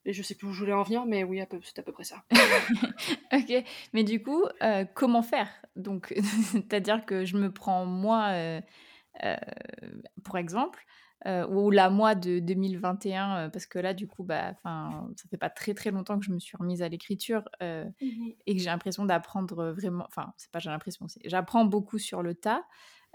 [0.05, 2.03] et je sais plus où je voulais en venir, mais oui, c'est à peu près
[2.03, 2.23] ça.
[3.33, 5.49] ok, mais du coup, euh, comment faire?
[5.75, 6.13] Donc,
[6.51, 8.61] c'est-à-dire que je me prends moi, euh,
[9.23, 9.35] euh,
[10.23, 10.83] pour exemple,
[11.49, 15.73] ou la moi de 2021, parce que là, du coup, bah, ça fait pas très
[15.73, 17.89] très longtemps que je me suis remise à l'écriture mmh
[18.47, 20.05] et que j'ai l'impression d'apprendre vraiment.
[20.07, 22.63] Enfin, c'est pas j'ai l'impression, j'apprends beaucoup sur le tas.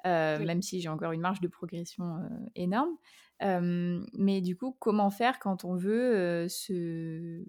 [0.04, 2.20] Même si j'ai encore une marge de progression
[2.54, 2.96] énorme.
[3.40, 7.44] Mais du coup, comment faire quand on veut se,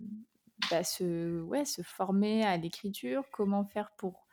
[0.69, 3.23] bah, se, ouais, se former à l'écriture?
[3.31, 4.25] Comment faire pour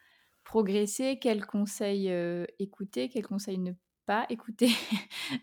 [0.45, 1.19] progresser?
[1.21, 2.13] Quels conseils
[2.59, 3.09] écouter?
[3.09, 3.73] Quels conseils ne
[4.07, 4.71] pas écouter?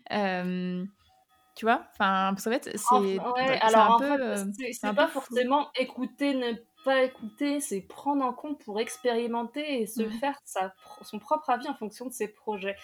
[1.56, 1.84] Tu vois?
[1.92, 3.18] Enfin, en fait, c'est
[3.74, 4.36] un peu.
[4.72, 6.52] C'est pas forcément écouter, ne
[6.84, 11.68] pas écouter, c'est prendre en compte pour expérimenter et se faire sa, son propre avis
[11.68, 12.76] en fonction de ses projets.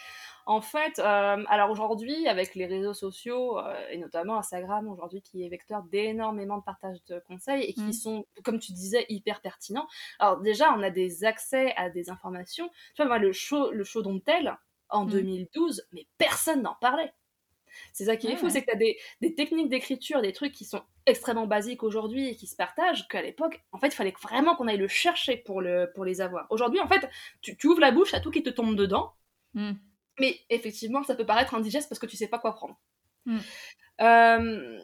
[0.46, 5.44] En fait, euh, alors aujourd'hui, avec les réseaux sociaux, euh, et notamment Instagram aujourd'hui, qui
[5.44, 7.92] est vecteur d'énormément de partage de conseils et qui mm.
[7.92, 9.88] sont, comme tu disais, hyper pertinents.
[10.20, 12.68] Alors déjà, on a des accès à des informations.
[12.94, 14.56] Tu vois, moi, le show, le show tel,
[14.88, 15.82] en 2012, mm.
[15.94, 17.12] mais personne n'en parlait.
[17.92, 20.52] C'est ça qui est fou, c'est que tu as des, des techniques d'écriture, des trucs
[20.52, 24.14] qui sont extrêmement basiques aujourd'hui et qui se partagent, qu'à l'époque, en fait, il fallait
[24.22, 26.46] vraiment qu'on aille le chercher pour, le, pour les avoir.
[26.50, 27.08] Aujourd'hui, en fait,
[27.40, 29.12] tu, ouvres la bouche, à tout qui te tombe dedans.
[29.54, 29.72] Mm.
[30.18, 32.78] Mais effectivement, ça peut paraître indigeste parce que tu sais pas quoi prendre.
[33.26, 33.38] Hmm.
[34.00, 34.78] Euh,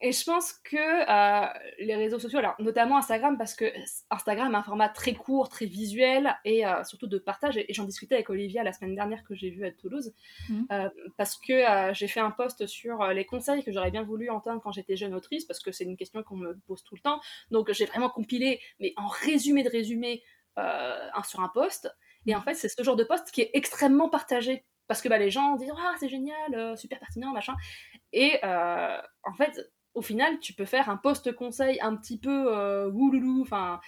[0.00, 3.64] et je pense que euh, les réseaux sociaux, alors notamment Instagram, parce que
[4.10, 7.56] Instagram a un format très court, très visuel et euh, surtout de partage.
[7.56, 10.12] Et, j'en discutais avec Olivia la semaine dernière que j'ai vu à Toulouse,
[10.48, 10.64] hmm.
[11.16, 14.72] parce que j'ai fait un post sur les conseils que j'aurais bien voulu entendre quand
[14.72, 17.20] j'étais jeune autrice, parce que c'est une question qu'on me pose tout le temps.
[17.50, 20.22] Donc j'ai vraiment compilé, mais en résumé de résumé,
[20.56, 21.90] un, sur un post.
[22.26, 22.42] Et en hmm.
[22.42, 25.56] fait, c'est ce genre de post qui est extrêmement partagé parce que bah, les gens
[25.56, 27.54] disent ah c'est génial, euh, super pertinent, machin.
[28.12, 29.60] Et euh, en fait,
[29.96, 33.80] au final, tu peux faire un post conseil un petit peu euh, wouloulou, enfin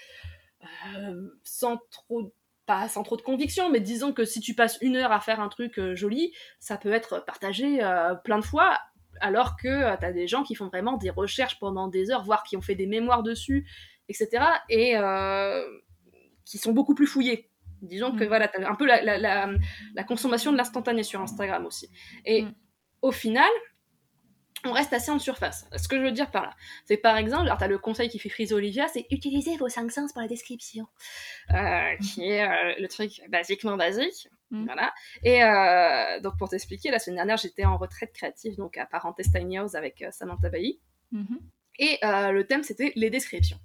[1.44, 2.34] sans trop
[2.66, 5.40] pas sans trop de conviction, mais disons que si tu passes une heure à faire
[5.40, 7.78] un truc joli, ça peut être partagé
[8.24, 8.78] plein de fois,
[9.20, 12.42] alors que tu as des gens qui font vraiment des recherches pendant des heures, voire
[12.42, 13.66] qui ont fait des mémoires dessus,
[14.08, 14.44] etc.
[14.68, 14.96] Et
[16.44, 17.50] qui sont beaucoup plus fouillés.
[17.82, 18.28] Disons que mm.
[18.28, 19.48] voilà, tu as un peu la, la,
[19.94, 21.88] la, consommation de l'instantané sur Instagram aussi.
[22.24, 22.54] Et mm.
[23.02, 23.50] au final,
[24.64, 25.66] on reste assez en surface.
[25.76, 28.08] Ce que je veux dire par là, c'est par exemple, alors tu as le conseil
[28.08, 30.86] qui fait frise Olivia, c'est utiliser vos cinq sens pour la description,
[31.54, 34.28] euh, qui est euh, le truc basiquement basique.
[34.50, 34.64] Mm.
[34.64, 34.92] Voilà.
[35.22, 39.30] Et euh, donc pour t'expliquer, la semaine dernière, j'étais en retraite créative, donc à Parenthèse
[39.30, 40.80] Tiny House avec Samantha Bailly.
[41.12, 41.38] Mm-hmm.
[41.80, 43.58] Et le thème, c'était les descriptions.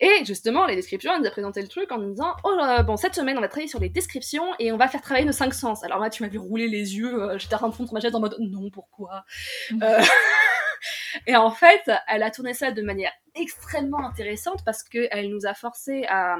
[0.00, 2.96] Et justement, les descriptions, elle nous a présenté le truc en nous disant Oh, bon,
[2.96, 5.54] cette semaine, on va travailler sur les descriptions et on va faire travailler nos cinq
[5.54, 5.82] sens.
[5.84, 8.00] Alors là, tu m'as vu rouler les yeux, euh, j'étais en train de fondre ma
[8.00, 9.24] chaise en mode Non, pourquoi?
[9.70, 9.82] Mm.
[9.82, 10.02] euh,
[11.26, 15.54] Et en fait, elle a tourné ça de manière extrêmement intéressante parce qu'elle nous a
[15.54, 16.36] forcé à,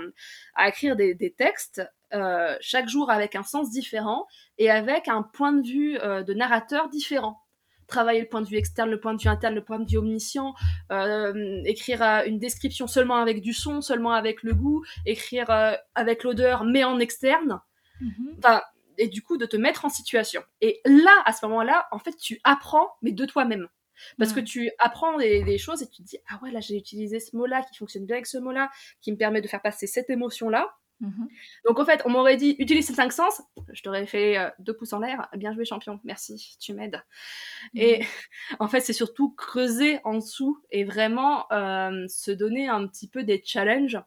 [0.55, 4.27] à écrire des, des textes euh, chaque jour avec un sens différent
[4.59, 7.46] et avec un point de vue de narrateur différent
[7.87, 9.99] travailler le point de vue externe, le point de vue interne, le point de vue
[9.99, 10.55] omniscient,
[10.93, 15.75] euh, écrire euh, une description seulement avec du son, seulement avec le goût, écrire euh,
[15.95, 17.61] avec l'odeur mais en externe.
[18.01, 18.37] Mhm.
[18.39, 18.63] Enfin,
[18.99, 20.43] et du coup de te mettre en situation.
[20.61, 23.69] Et là, à ce moment-là, en fait, tu apprends, mais de toi-même.
[24.19, 26.77] Parce que tu apprends des, des, choses et tu te dis, ah ouais, là j'ai
[26.77, 28.71] utilisé ce mot-là qui fonctionne bien avec ce mot-là,
[29.01, 30.77] qui me permet de faire passer cette émotion-là.
[31.01, 31.29] Mhm.
[31.67, 34.75] Donc en fait, on m'aurait dit utilise ces cinq sens, je t'aurais fait euh, deux
[34.75, 37.03] pouces en l'air, bien joué champion, merci, tu m'aides.
[37.75, 37.81] Mhm.
[37.83, 38.01] Et
[38.61, 43.25] en fait, c'est surtout creuser en dessous et vraiment euh, se donner un petit peu
[43.25, 44.01] des challenges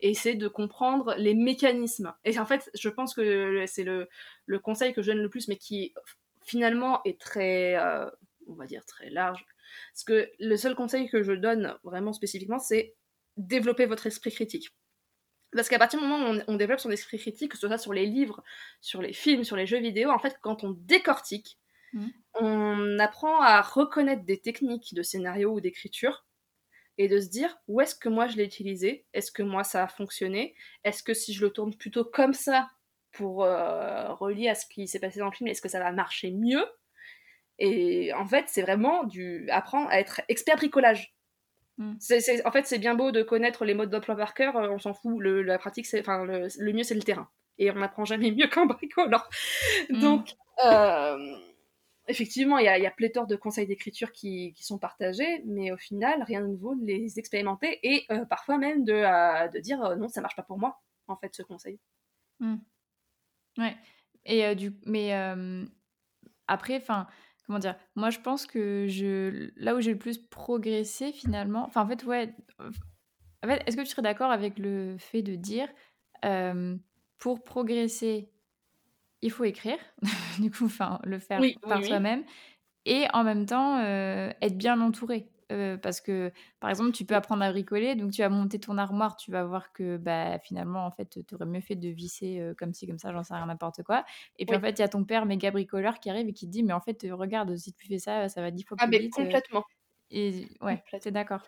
[0.00, 2.12] et essayer de comprendre les mécanismes.
[2.24, 4.08] Et en fait, je pense que c'est le,
[4.44, 5.94] le, conseil que je donne le plus, mais qui
[6.42, 8.10] finalement est très, euh,
[8.46, 9.44] on va dire, très large.
[9.92, 12.94] Parce que le seul conseil que je donne vraiment spécifiquement, c'est
[13.38, 14.70] développer votre esprit critique
[15.54, 17.92] parce qu'à partir du moment où on, développe son esprit critique, que ce soit sur
[17.92, 18.42] les livres,
[18.80, 21.58] sur les films, sur les jeux vidéo, en fait, quand on décortique,
[21.92, 22.06] mmh.
[22.40, 26.26] on apprend à reconnaître des techniques de scénario ou d'écriture
[26.98, 29.06] et de se dire où est-ce que moi je l'ai utilisé?
[29.12, 30.54] Est-ce que moi ça a fonctionné?
[30.84, 32.70] Est-ce que si je le tourne plutôt comme ça
[33.12, 35.92] pour euh, relier à ce qui s'est passé dans le film, est-ce que ça va
[35.92, 36.64] marcher mieux?
[37.58, 41.15] Et en fait, c'est vraiment du apprendre à être expert bricolage.
[41.78, 41.96] Mm.
[42.44, 44.94] en fait, c'est bien beau de connaître les modes d'emploi par cœur, euh, on s'en
[44.94, 45.18] fout.
[45.18, 47.28] Le, la pratique, c'est, enfin, le, mieux, c'est le terrain.
[47.58, 49.28] Et on n'apprend jamais mieux qu'un bricoleur.
[49.90, 50.00] Mm.
[50.00, 50.34] Donc,
[50.64, 51.36] euh,
[52.08, 56.40] effectivement, il y, a, pléthore de conseils d'écriture qui, sont partagés, mais au final, rien
[56.40, 60.20] ne vaut de les expérimenter et euh, parfois même de, euh, de dire non, ça
[60.20, 61.78] marche pas pour moi, en fait, ce conseil.
[62.40, 62.56] Mmh.
[63.58, 63.76] Ouais.
[64.24, 65.12] Et du, mais
[66.48, 67.06] après, enfin,
[67.46, 71.82] comment dire, moi je pense que je, là où j'ai le plus progressé finalement, enfin
[71.82, 75.68] en fait, ouais, en fait, est-ce que tu serais d'accord avec le fait de dire
[77.18, 78.30] pour progresser,
[79.22, 79.78] il faut écrire,
[80.40, 82.24] du coup, enfin, le faire par soi-même,
[82.84, 85.28] et en même temps, euh, être bien entouré?
[85.52, 88.78] Euh, parce que, par exemple, tu peux apprendre à bricoler, donc tu vas monter ton
[88.78, 92.40] armoire, tu vas voir que bah, finalement, en fait, tu aurais mieux fait de visser
[92.40, 94.04] euh, comme ci, comme ça, j'en sais rien, n'importe quoi.
[94.38, 96.46] Et puis, en fait, il y a ton père méga bricoleur qui arrive et qui
[96.46, 98.86] te dit, mais en fait, regarde, si tu fais ça, ça va dix fois ah,
[98.88, 99.64] plus ah, mais complètement.
[100.10, 101.42] Et ouais, c'est d'accord.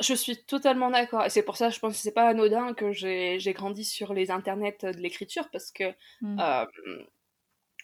[0.00, 1.24] Je suis totalement d'accord.
[1.24, 4.30] Et c'est pour ça, je pense que c'est pas anodin que j'ai grandi sur les
[4.30, 5.84] internets de l'écriture, parce que
[6.22, 6.66] mmh.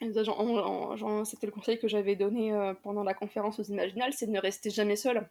[0.01, 4.41] C'était le conseil que j'avais donné euh, pendant la conférence aux Imaginales, c'est de ne
[4.41, 5.29] rester jamais seul.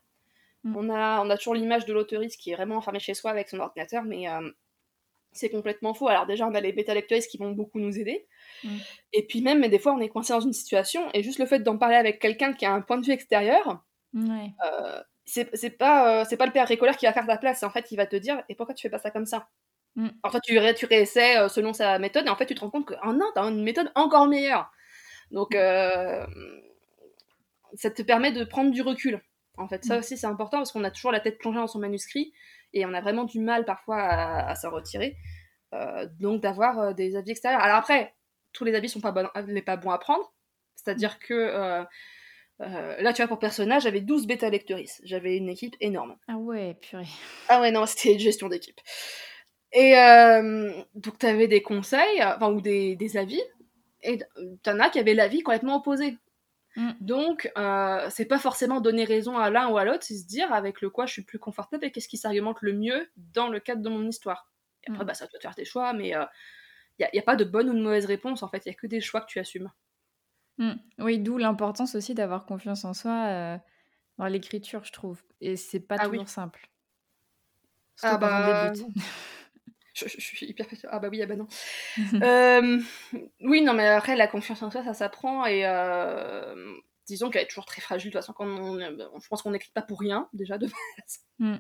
[0.64, 0.76] Mm.
[0.76, 3.50] On, a, on a toujours l'image de l'autoriste qui est vraiment enfermé chez soi avec
[3.50, 4.50] son ordinateur, mais euh,
[5.32, 6.08] c'est complètement faux.
[6.08, 8.28] Alors déjà, on a les bêta-lectoristes qui vont beaucoup nous aider.
[8.64, 8.78] Mm.
[9.14, 11.46] Et puis même, mais des fois, on est coincé dans une situation, et juste le
[11.46, 13.84] fait d'en parler avec quelqu'un qui a un point de vue extérieur,
[14.16, 17.62] euh, c'est pas, c'est pas le père récoleur qui va faire ta place.
[17.64, 19.48] En fait, il va te dire, et pourquoi tu fais pas ça comme ça?
[19.96, 20.10] Mm.
[20.24, 22.62] En fait, tu, ré tu réessais euh, selon sa méthode, et en fait, tu te
[22.62, 24.72] rends compte que, oh non, t'as une méthode encore meilleure.
[25.32, 26.26] Donc, euh,
[27.76, 29.22] ça te permet de prendre du recul.
[29.60, 30.00] En fait, ça mm.
[30.00, 32.34] aussi, c'est important parce qu'on a toujours la tête plongée dans son manuscrit
[32.74, 35.18] et on a vraiment du mal parfois à, s'en retirer.
[35.74, 37.62] Euh, donc, d'avoir des avis extérieurs.
[37.62, 38.16] Alors, après,
[38.54, 39.30] tous les avis sont pas, bons,
[39.66, 40.34] pas bons à prendre.
[40.76, 41.86] C'est-à-dire que
[42.60, 45.02] là, tu vois, pour personnage, j'avais 12 bêta-lectrices.
[45.04, 46.16] J'avais une équipe énorme.
[46.28, 47.08] Ah ouais, purée.
[47.50, 48.80] Ah ouais, non, c'était une gestion d'équipe.
[49.72, 53.42] Et euh, donc, tu avais des conseils, enfin, ou des, des avis,
[54.02, 54.20] et
[54.64, 56.18] t'en as qui avaient l'avis complètement opposé.
[56.80, 56.92] Mm.
[57.02, 60.54] Donc, euh, c'est pas forcément donner raison à l'un ou à l'autre, c'est se dire
[60.54, 63.60] avec le quoi je suis plus confortable et qu'est-ce qui s'argumente le mieux dans le
[63.60, 64.50] cadre de mon histoire.
[64.86, 65.08] Et après, mm.
[65.08, 66.26] bah, ça doit faire tes choix, mais il euh,
[67.00, 68.76] n'y a, a, pas de bonne ou de mauvaise réponse, en fait, il y a
[68.76, 69.70] que des choix que tu assumes.
[70.58, 70.72] Mm.
[71.00, 73.58] Oui, d'où l'importance aussi d'avoir confiance en soi euh,
[74.18, 75.22] dans l'écriture, je trouve.
[75.42, 76.70] Et c'est pas ah toujours simple.
[78.04, 78.72] ah bah...
[80.08, 81.48] Je, suis hyper Ah bah oui, ah bah non.
[82.22, 82.80] Euh,
[83.42, 85.46] oui, non, mais après, la confiance en soi, ça s'apprend.
[85.46, 86.74] Et euh,
[87.08, 88.12] disons qu'elle est toujours très fragile.
[88.12, 91.20] De toute façon, quand on, je pense qu'on n'écrit pas pour rien, déjà, de base.
[91.40, 91.56] Mm.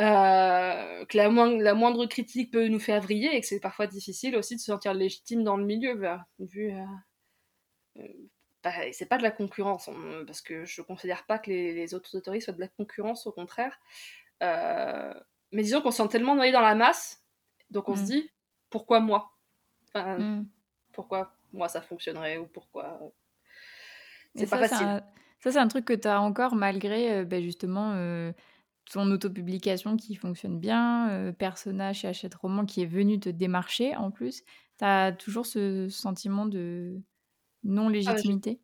[0.00, 3.86] Euh, que la moindre, la moindre critique peut nous faire vriller et que c'est parfois
[3.86, 5.94] difficile aussi de se sentir légitime dans le milieu.
[5.94, 6.72] Bah, vu,
[8.62, 9.88] bah, c'est pas de la concurrence,
[10.26, 13.32] parce que je considère pas que les, les autres autoristes soient de la concurrence, au
[13.32, 13.78] contraire.
[14.40, 17.23] mais disons qu'on se sent tellement noyé dans la masse
[17.74, 18.06] donc on se mm.
[18.06, 18.30] dit,
[18.70, 19.36] pourquoi moi?
[19.94, 20.44] Mm.
[20.92, 22.98] Pourquoi moi ça fonctionnerait ou pourquoi?
[24.34, 25.02] C'est pas facile.
[25.40, 28.32] Ça, c'est un truc que tu as encore malgré euh, ben, justement euh,
[28.90, 33.94] ton autopublication qui fonctionne bien, euh, personnage chez Hachette Roman qui est venu te démarcher
[33.94, 34.42] en plus.
[34.78, 36.98] Tu as toujours ce sentiment de
[37.62, 38.58] non-légitimité?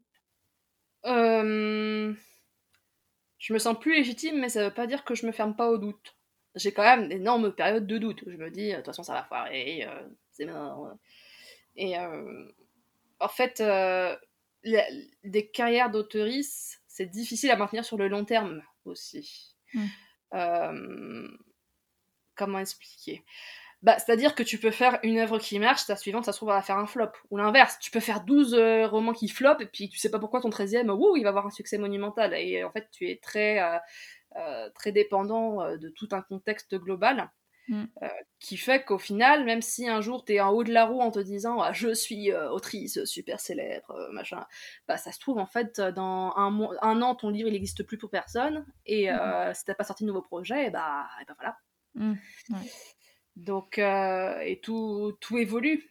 [1.04, 2.14] Je
[3.52, 5.78] me sens plus légitime, mais ça veut pas dire que je me ferme pas au
[5.78, 6.16] doute
[6.54, 9.14] j'ai quand même d'énormes périodes de doute où je me dis, de toute façon, ça
[9.14, 10.46] va foirer, euh, c'est
[11.76, 12.48] Et euh,
[13.20, 14.16] en fait, euh,
[15.24, 19.56] des carrières d'auteurice, c'est difficile à maintenir sur le long terme aussi.
[19.72, 21.28] Mmh.
[22.34, 23.24] comment expliquer?
[23.82, 26.50] Bah, C'est-à-dire que tu peux faire une œuvre qui marche, ta suivante, ça se trouve,
[26.50, 27.12] va faire un flop.
[27.30, 28.54] Ou l'inverse, tu peux faire 12
[28.90, 31.46] romans qui flopent, et puis tu sais pas pourquoi ton 13e, ouh, il va avoir
[31.46, 32.34] un succès monumental.
[32.34, 33.78] Et en fait, tu es très euh,
[34.74, 37.30] très dépendant euh, de tout un contexte global.
[37.68, 37.84] Mm.
[38.02, 38.08] Euh,
[38.40, 41.00] qui fait qu'au final, même si un jour tu es en haut de la roue
[41.00, 44.44] en te disant ah, je suis autrice super célèbre, machin,
[44.88, 47.96] bah ça se trouve en fait dans un, un an ton livre il n'existe plus
[47.96, 49.54] pour personne et mm.
[49.54, 51.58] si t'as pas sorti de nouveau projet, bah, et bah voilà.
[51.94, 52.14] Mm.
[53.36, 55.88] Donc, et tout, tout évolue.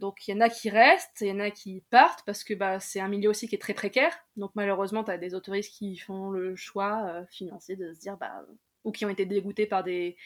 [0.00, 2.54] donc, il y en a qui restent, il y en a qui partent parce que
[2.54, 4.16] bah, c'est un milieu aussi qui est très précaire.
[4.36, 8.44] Donc, malheureusement, tu as des autoristes qui font le choix financier de se dire, bah,
[8.84, 10.16] ou qui ont été dégoûtés par des,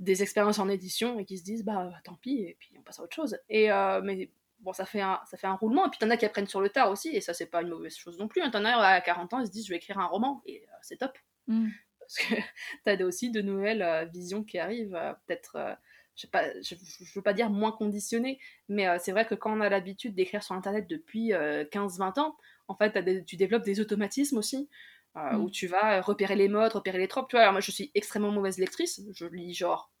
[0.00, 3.00] des expériences en édition et qui se disent, bah, tant pis, et puis on passe
[3.00, 3.38] à autre chose.
[3.50, 3.68] Et,
[4.02, 5.86] mais bon, ça fait, un, ça fait un roulement.
[5.86, 7.68] Et puis, t'en as qui apprennent sur le tard aussi, et ça, c'est pas une
[7.68, 8.40] mauvaise chose non plus.
[8.50, 10.96] T'en as à 40 ans, ils se disent, je vais écrire un roman, et c'est
[10.96, 11.18] top.
[11.48, 11.68] Mmh
[12.06, 12.34] parce que
[12.84, 15.74] tu as aussi de nouvelles euh, visions qui arrivent, euh, peut-être, euh,
[16.16, 18.38] je ne veux pas dire moins conditionnées,
[18.68, 22.38] mais c'est vrai que quand on a l'habitude d'écrire sur Internet depuis 15-20 ans,
[22.68, 24.70] en fait, tu développes des automatismes aussi,
[25.14, 25.36] mm.
[25.36, 27.28] où tu vas repérer les modes, repérer les tropes.
[27.28, 29.92] Tu vois, alors moi, je suis extrêmement mauvaise lectrice, je lis genre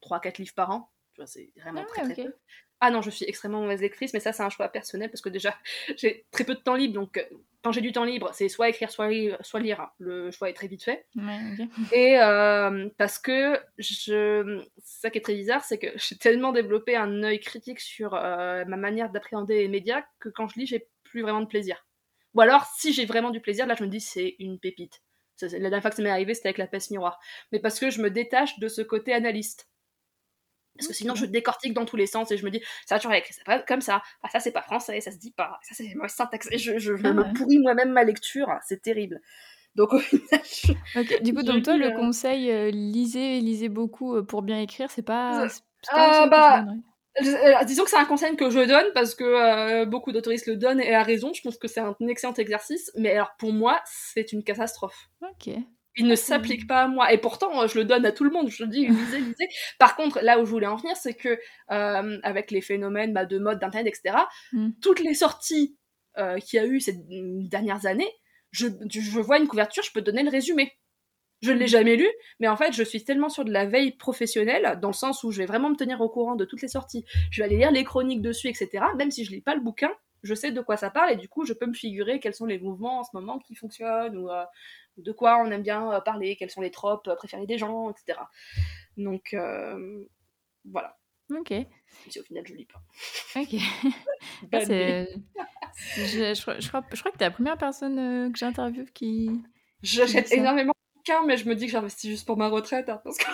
[0.00, 2.34] 3-4 livres par an, vois, c'est vraiment ah très, très peu.
[2.80, 5.28] Ah non, je suis extrêmement mauvaise lectrice, mais ça, c'est un choix personnel parce que
[5.28, 5.54] déjà,
[5.96, 6.94] j'ai très peu de temps libre.
[6.94, 7.24] Donc, euh,
[7.62, 9.36] quand j'ai du temps libre, c'est soit écrire, soit, lire.
[9.42, 9.88] Soit lire.
[9.98, 11.04] Le choix est très vite fait.
[11.92, 14.64] Et euh, parce que je...
[14.82, 18.64] ça qui est très bizarre, c'est que j'ai tellement développé un œil critique sur euh,
[18.64, 21.86] ma manière d'appréhender les médias que quand je lis, j'ai plus vraiment de plaisir.
[22.34, 25.02] Ou alors, si j'ai vraiment du plaisir, là, je me dis, c'est une pépite.
[25.42, 27.18] La dernière fois que ça m'est arrivé, c'était avec la peste miroir.
[27.50, 29.68] Mais parce que je me détache de ce côté analyste.
[30.80, 33.06] Parce que sinon, je décortique dans tous les sens et je me dis, ça, tu
[33.06, 34.02] aurais écrit ça comme ça.
[34.22, 35.58] Ah, ça, c'est pas français, ça se dit pas.
[35.62, 36.48] Ça, c'est mauvaise syntaxe.
[36.56, 38.48] Je, je, ah me pourris moi-même ma lecture.
[38.66, 39.20] C'est terrible.
[39.74, 39.90] Donc,
[41.22, 44.90] Du coup, donc toi, le euh, conseil, euh, lisez, lisez beaucoup euh, pour bien écrire,
[44.90, 45.46] c'est pas.
[45.90, 46.64] Ah, bah.
[47.64, 50.94] disons que c'est un conseil que je donne parce que beaucoup d'autoristes le donnent et
[50.94, 51.32] à raison.
[51.32, 52.90] Je pense que c'est un excellent exercice.
[52.96, 55.08] Mais alors, pour moi, c'est une catastrophe.
[55.22, 55.54] Ok.
[55.96, 57.12] Il ne s'applique pas à moi.
[57.12, 58.48] Et pourtant, je le donne à tout le monde.
[58.48, 59.48] Je dis, lisez, lisez.
[59.78, 61.38] Par contre, là où je voulais en venir, c'est que
[61.70, 64.16] euh, avec les phénomènes bah, de mode, d'internet, etc.,
[64.52, 64.70] mm.
[64.80, 65.76] toutes les sorties
[66.18, 68.10] euh, qu'il y a eu ces dernières années,
[68.52, 70.72] je, je, vois une couverture, je peux donner le résumé.
[71.42, 71.68] Je ne l'ai mm.
[71.68, 74.94] jamais lu, mais en fait, je suis tellement sur de la veille professionnelle, dans le
[74.94, 77.04] sens où je vais vraiment me tenir au courant de toutes les sorties.
[77.32, 78.84] Je vais aller lire les chroniques dessus, etc.
[78.96, 79.90] Même si je lis pas le bouquin,
[80.22, 82.46] je sais de quoi ça parle et du coup, je peux me figurer quels sont
[82.46, 84.44] les mouvements en ce moment qui fonctionnent ou, euh,
[85.02, 87.90] de quoi on aime bien euh, parler, quelles sont les tropes euh, préférées des gens,
[87.90, 88.18] etc.
[88.96, 90.04] Donc euh,
[90.64, 90.96] voilà.
[91.30, 91.52] Ok.
[92.08, 92.82] Si au final je lis pas.
[93.40, 93.54] Ok.
[94.52, 95.06] Ah, je,
[95.96, 99.30] je, crois, je, crois, que tu es la première personne que j'interviewe qui.
[99.82, 102.88] J'achète énormément de bouquins, mais je me dis que j'investis juste pour ma retraite.
[102.90, 103.24] Hein, parce que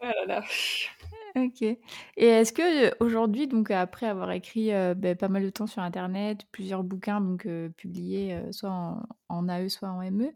[0.00, 0.44] voilà.
[1.34, 1.62] Ok.
[1.62, 1.78] Et
[2.16, 6.84] est-ce que aujourd'hui, donc après avoir écrit ben, pas mal de temps sur Internet, plusieurs
[6.84, 10.32] bouquins donc publiés soit en, AE, soit en ME,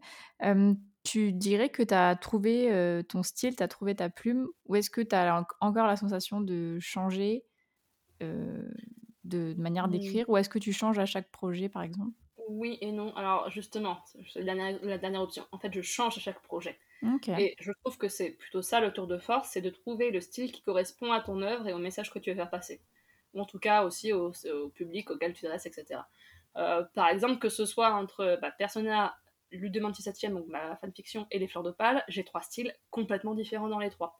[1.03, 4.89] tu dirais que tu as trouvé ton style, tu as trouvé ta plume, ou est-ce
[4.89, 7.43] que tu as encore la sensation de changer
[8.19, 9.91] de manière mmh.
[9.91, 12.11] d'écrire, ou est-ce que tu changes à chaque projet, par exemple?
[12.49, 13.13] Oui et non.
[13.15, 13.99] Alors justement,
[14.33, 15.45] c'est la dernière option.
[15.51, 16.79] En fait, je change à chaque projet.
[17.37, 20.21] Et je trouve que c'est plutôt ça le tour de force, c'est de trouver le
[20.21, 22.81] style qui correspond à ton œuvre et au message que tu veux faire passer.
[23.33, 24.31] Ou en tout cas aussi au,
[24.73, 26.01] public auquel tu t'adresses, etc.
[26.55, 29.15] Euh, par exemple, que ce soit entre bah, Persona,
[29.51, 33.79] Ludum 7 donc ma fanfiction, et Les Fleurs d'Opale, j'ai trois styles complètement différents dans
[33.79, 34.19] les trois.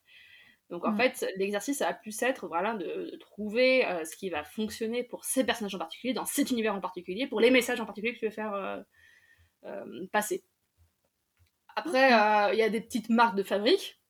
[0.70, 0.98] Donc en mm.
[0.98, 5.46] fait, l'exercice a pu être voilà, de, trouver euh, ce qui va fonctionner pour ces
[5.46, 8.26] personnages en particulier, dans cet univers en particulier, pour les messages en particulier que tu
[8.26, 10.44] veux faire euh, passer.
[11.78, 14.02] Après, euh, il y a des petites marques de fabrique.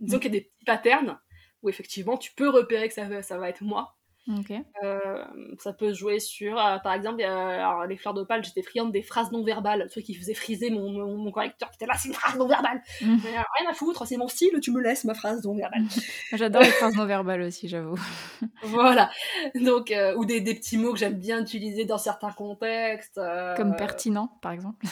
[0.00, 1.20] Disons qu'il y a des petits patterns
[1.62, 3.96] où effectivement tu peux repérer que ça, ça va être moi.
[4.28, 5.24] Euh,
[5.58, 9.02] ça peut se jouer sur, euh, par exemple, alors, les fleurs d'opale, j'étais friande des
[9.02, 12.08] phrases non verbales, le truc qui faisait friser mon, mon, correcteur qui était là, c'est
[12.08, 12.82] une phrase non verbale.
[13.00, 13.16] Mm.
[13.24, 15.82] rien à foutre, c'est mon style, tu me laisses ma phrase non verbale.
[16.32, 17.98] J'adore les phrases non verbales aussi, j'avoue.
[18.62, 19.10] voilà.
[19.56, 23.20] Donc, ou des, des, petits mots que j'aime bien utiliser dans certains contextes.
[23.56, 24.86] Comme pertinent, par exemple.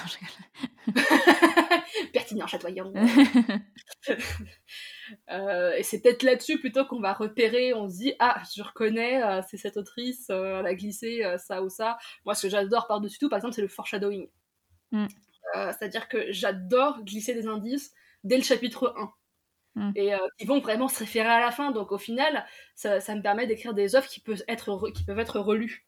[2.12, 2.92] pertinent, chatoyant.
[5.30, 9.22] Euh, et c'est peut-être là-dessus plutôt qu'on va repérer, on se dit ah je reconnais,
[9.22, 11.98] euh, c'est cette autrice, euh, elle a glissé ça ou ça.
[12.24, 14.28] Moi ce que j'adore par-dessus tout par exemple c'est le foreshadowing.
[14.92, 15.06] Mm.
[15.54, 17.92] C'est-à-dire que j'adore glisser des indices
[18.24, 19.12] dès le chapitre 1.
[19.76, 19.92] Mm.
[19.96, 21.70] Et qui vont vraiment se référer à la fin.
[21.70, 22.44] Donc au final,
[22.74, 25.86] ça, me permet d'écrire des œuvres qui peuvent être, qui peuvent être relues.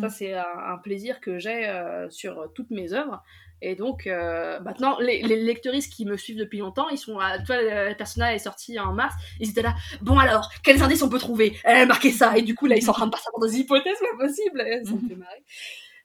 [0.00, 0.10] Ça, mm.
[0.10, 1.70] c'est un, plaisir que j'ai
[2.10, 3.22] sur toutes mes œuvres.
[3.64, 7.18] Et donc, euh, maintenant, les, les lecteuristes qui me suivent depuis longtemps, ils sont.
[7.20, 9.74] À, tu vois, le personnage est sorti en mars, ils étaient là.
[10.00, 11.56] Bon alors, quels indices on peut trouver?
[11.62, 12.36] Elle a marqué ça.
[12.36, 14.64] Et du coup, là, ils sont en train de passer dans des hypothèses pas possibles.
[14.84, 15.44] Ça me fait marrer.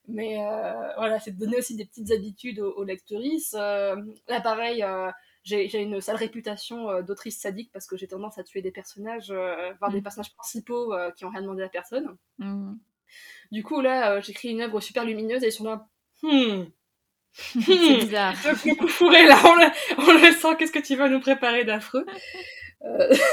[0.08, 3.56] Mais euh, voilà, c'est de donner aussi des petites habitudes aux, aux lecteuristes.
[3.56, 5.12] Euh, là, pareil, euh,
[5.44, 9.32] j'ai une sale réputation euh, d'autrice sadique parce que j'ai tendance à tuer des personnages,
[9.80, 10.04] voir des mm.
[10.04, 12.16] personnages principaux qui ont rien demandé à personne.
[12.38, 12.76] Mm.
[13.52, 15.88] Du coup, là, j'écris une œuvre super lumineuse et ils sont là.
[16.24, 16.66] Hmm,
[17.38, 18.34] c'est bizarre.
[18.46, 19.38] Le fourré là,
[19.98, 22.06] on le, sent, qu'est-ce que tu vas nous préparer d'affreux?
[22.84, 23.16] Euh,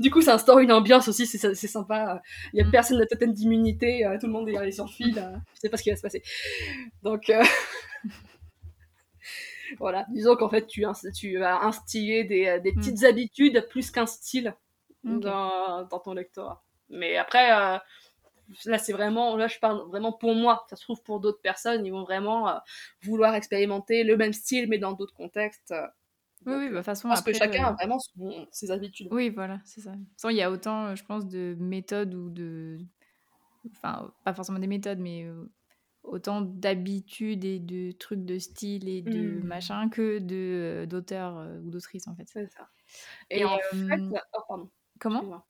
[0.00, 2.20] Du coup, ça instaure une ambiance aussi, c'est sympa.
[2.52, 2.70] Il y a mm.
[2.72, 5.60] personne de totem d'immunité, euh, tout le monde est allé sur le fil, euh, je
[5.60, 6.20] sais pas ce qui va se passer.
[7.04, 7.32] Donc,
[9.78, 12.74] voilà, disons qu'en fait, tu, tu as instillé des, des mm.
[12.74, 14.52] petites habitudes plus qu'un style
[15.04, 16.64] dans, dans, ton lectorat.
[16.88, 17.78] Mais après,
[18.64, 21.84] là c'est vraiment là je parle vraiment pour moi ça se trouve pour d'autres personnes
[21.84, 22.58] ils vont vraiment euh,
[23.02, 25.74] vouloir expérimenter le même style mais dans d'autres contextes
[26.46, 27.98] oui, oui, bah, de toute façon, parce que chacun a euh, vraiment
[28.52, 29.08] ses habitudes.
[29.10, 29.94] Oui, voilà, c'est ça.
[30.30, 32.78] il y a autant, euh, je pense, de méthodes ou de.
[33.72, 35.26] Enfin, pas forcément des méthodes, mais
[36.04, 39.44] autant d'habitudes et de trucs de style et de mmh.
[39.44, 42.28] machin que de d'auteurs ou d'autrices, en fait.
[42.28, 42.68] C'est ça.
[43.30, 44.00] Et, en fait.
[44.32, 44.70] Oh, pardon.
[45.00, 45.44] Comment?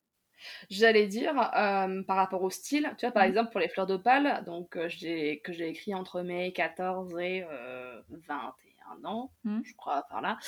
[0.70, 3.28] J'allais dire, euh, par rapport au style, tu vois, par mmh.
[3.28, 7.44] exemple, pour les fleurs d'opale, donc, euh, que j'ai écrit entre mes 14 et
[8.28, 9.60] 21 ans, mmh.
[9.64, 10.38] je crois, par là.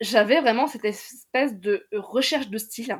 [0.00, 2.98] J'avais vraiment cette espèce de recherche de style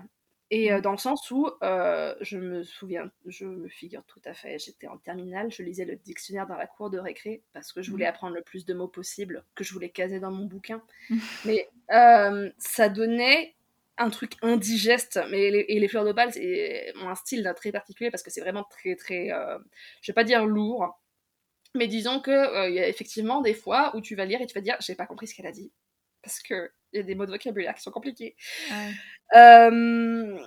[0.51, 0.81] et euh, mmh.
[0.81, 4.87] dans le sens où, euh, je me souviens, je me figure tout à fait, j'étais
[4.87, 8.07] en terminale, je lisais le dictionnaire dans la cour de récré parce que je voulais
[8.07, 10.83] apprendre le plus de mots possible, que je voulais caser dans mon bouquin.
[11.45, 13.57] Mais euh, ça donnait
[13.99, 15.21] un truc indigeste.
[15.31, 18.65] Mais les, et les fleurs d'opale, c'est un style très particulier parce que c'est vraiment
[18.65, 19.29] très, très,
[20.03, 20.99] je vais pas dire lourd,
[21.75, 24.61] mais disons qu'il y a effectivement des fois où tu vas lire et tu vas
[24.61, 25.73] dire, j'ai pas compris ce qu'elle a dit.
[26.23, 28.37] Parce que il y a des mots de vocabulaire qui sont compliqués.
[29.35, 30.39] Euh,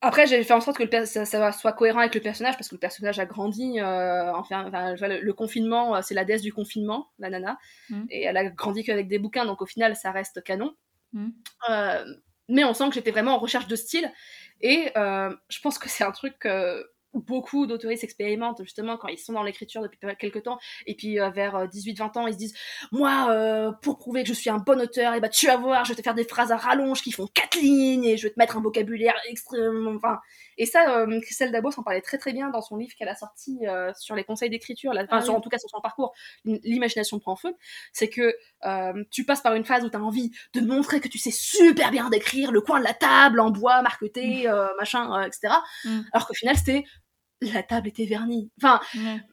[0.00, 2.74] après, j'ai fait en sorte que le ça, soit cohérent avec le personnage, parce que
[2.74, 3.80] le personnage a grandi.
[3.80, 7.58] Euh, enfin, le, confinement, euh, c'est la déesse du confinement, la nana.
[7.90, 8.04] Mm.
[8.10, 10.74] Et elle a grandi qu'avec des bouquins, donc au final, ça reste canon.
[11.12, 11.30] Mm.
[12.48, 14.12] Mais on sent que j'étais vraiment en recherche de style.
[14.60, 16.46] Et je pense que c'est un truc
[17.20, 21.30] beaucoup d'autoristes expérimentent justement quand ils sont dans l'écriture depuis quelques temps et puis euh,
[21.30, 22.54] vers 18-20 euh, ans ils se disent
[22.92, 25.46] moi euh, pour prouver que je suis un bon auteur et eh bah ben, tu
[25.46, 28.16] vas voir je vais te faire des phrases à rallonge qui font quatre lignes et
[28.16, 30.18] je vais te mettre un vocabulaire extrêmement enfin
[30.58, 33.60] et ça Christelle Dabos en parlait très très bien dans son livre qu'elle a sorti
[33.94, 36.14] sur les conseils d'écriture enfin ah en tout cas sur son parcours
[36.44, 37.54] l'imagination prend feu
[37.92, 38.34] c'est que
[39.10, 41.90] tu passes par une phase où tu as envie de montrer que tu sais super
[41.90, 44.68] bien décrire le coin de la table en bois marqueté mmh.
[44.78, 45.54] machin etc
[45.84, 46.00] mmh.
[46.12, 46.84] alors qu'au final c'était
[47.40, 48.50] la table était vernie.
[48.62, 48.80] Enfin,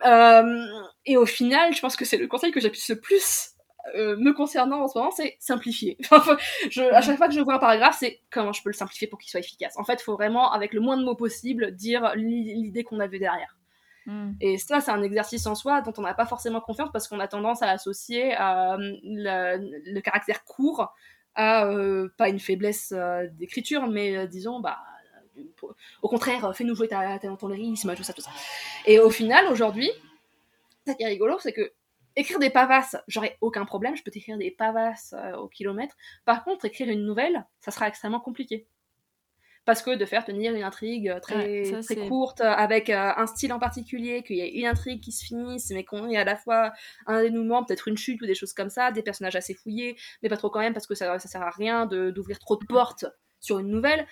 [0.05, 0.65] euh,
[1.05, 3.51] et au final, je pense que c'est le conseil que j'appuie le plus
[3.95, 5.97] euh, me concernant en ce moment, c'est simplifier.
[6.69, 9.07] je, à chaque fois que je vois un paragraphe, c'est comment je peux le simplifier
[9.07, 9.77] pour qu'il soit efficace.
[9.77, 13.19] En fait, il faut vraiment, avec le moins de mots possible, dire l'idée qu'on avait
[13.19, 13.57] derrière.
[14.05, 14.31] Mm.
[14.41, 17.19] Et ça, c'est un exercice en soi dont on n'a pas forcément confiance parce qu'on
[17.19, 20.93] a tendance à associer euh, le, caractère court
[21.35, 21.67] à
[22.17, 22.93] pas une faiblesse
[23.33, 24.77] d'écriture, mais disons, bah,
[26.01, 28.31] au contraire, fais-nous jouer ta, ton lyrisme, tout ça, tout ça.
[28.85, 29.91] Et au final, aujourd'hui,
[30.87, 31.71] ce qui est rigolo, c'est que
[32.15, 35.95] écrire des pavasses, j'aurais aucun problème, je peux t'écrire des pavasses euh, au kilomètre.
[36.25, 38.67] Par contre, écrire une nouvelle, ça sera extrêmement compliqué.
[39.65, 43.59] Parce que de faire tenir une intrigue très, très courte, avec euh, un style en
[43.59, 46.73] particulier, qu'il y ait une intrigue qui se finisse, mais qu'on ait à la fois
[47.07, 50.27] un dénouement, peut-être une chute ou des choses comme ça, des personnages assez fouillés, mais
[50.27, 53.05] pas trop quand même, parce que ça, ça sert à rien d'ouvrir trop de portes
[53.39, 54.05] sur une nouvelle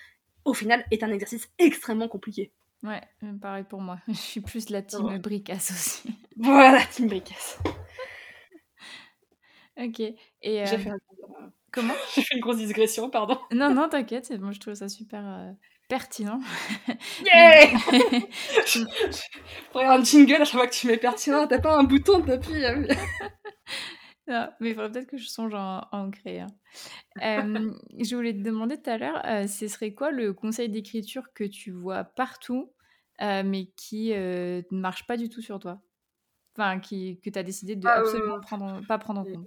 [0.44, 2.52] au final, est un exercice extrêmement compliqué.
[2.82, 3.00] Ouais,
[3.40, 3.98] pareil pour moi.
[4.08, 5.18] Je suis plus la team oh.
[5.18, 6.14] Bricasse aussi.
[6.36, 7.58] Voilà, team Bricasse.
[9.76, 10.00] ok.
[10.00, 10.90] Et J'ai euh, fait
[11.70, 13.38] Comment J'ai fait une grosse digression, pardon.
[13.50, 15.52] Non, non, t'inquiète, moi je trouve ça super euh,
[15.88, 16.40] pertinent.
[17.24, 17.68] Yeah
[19.70, 22.26] Pour un jingle, à chaque fois que tu mets pertinent, t'as pas un bouton de
[22.26, 22.62] tapis
[24.26, 26.44] mais il faudrait peut-être que je songe à, en créer
[27.16, 31.44] je voulais te demander tout à l'heure, euh, ce serait quoi le conseil d'écriture que
[31.44, 32.72] tu vois partout,
[33.20, 35.80] euh, mais qui ne marche pas du tout sur toi?
[36.56, 39.46] Enfin, qui, que tu as décidé de ah, absolument prendre pas prendre en compte?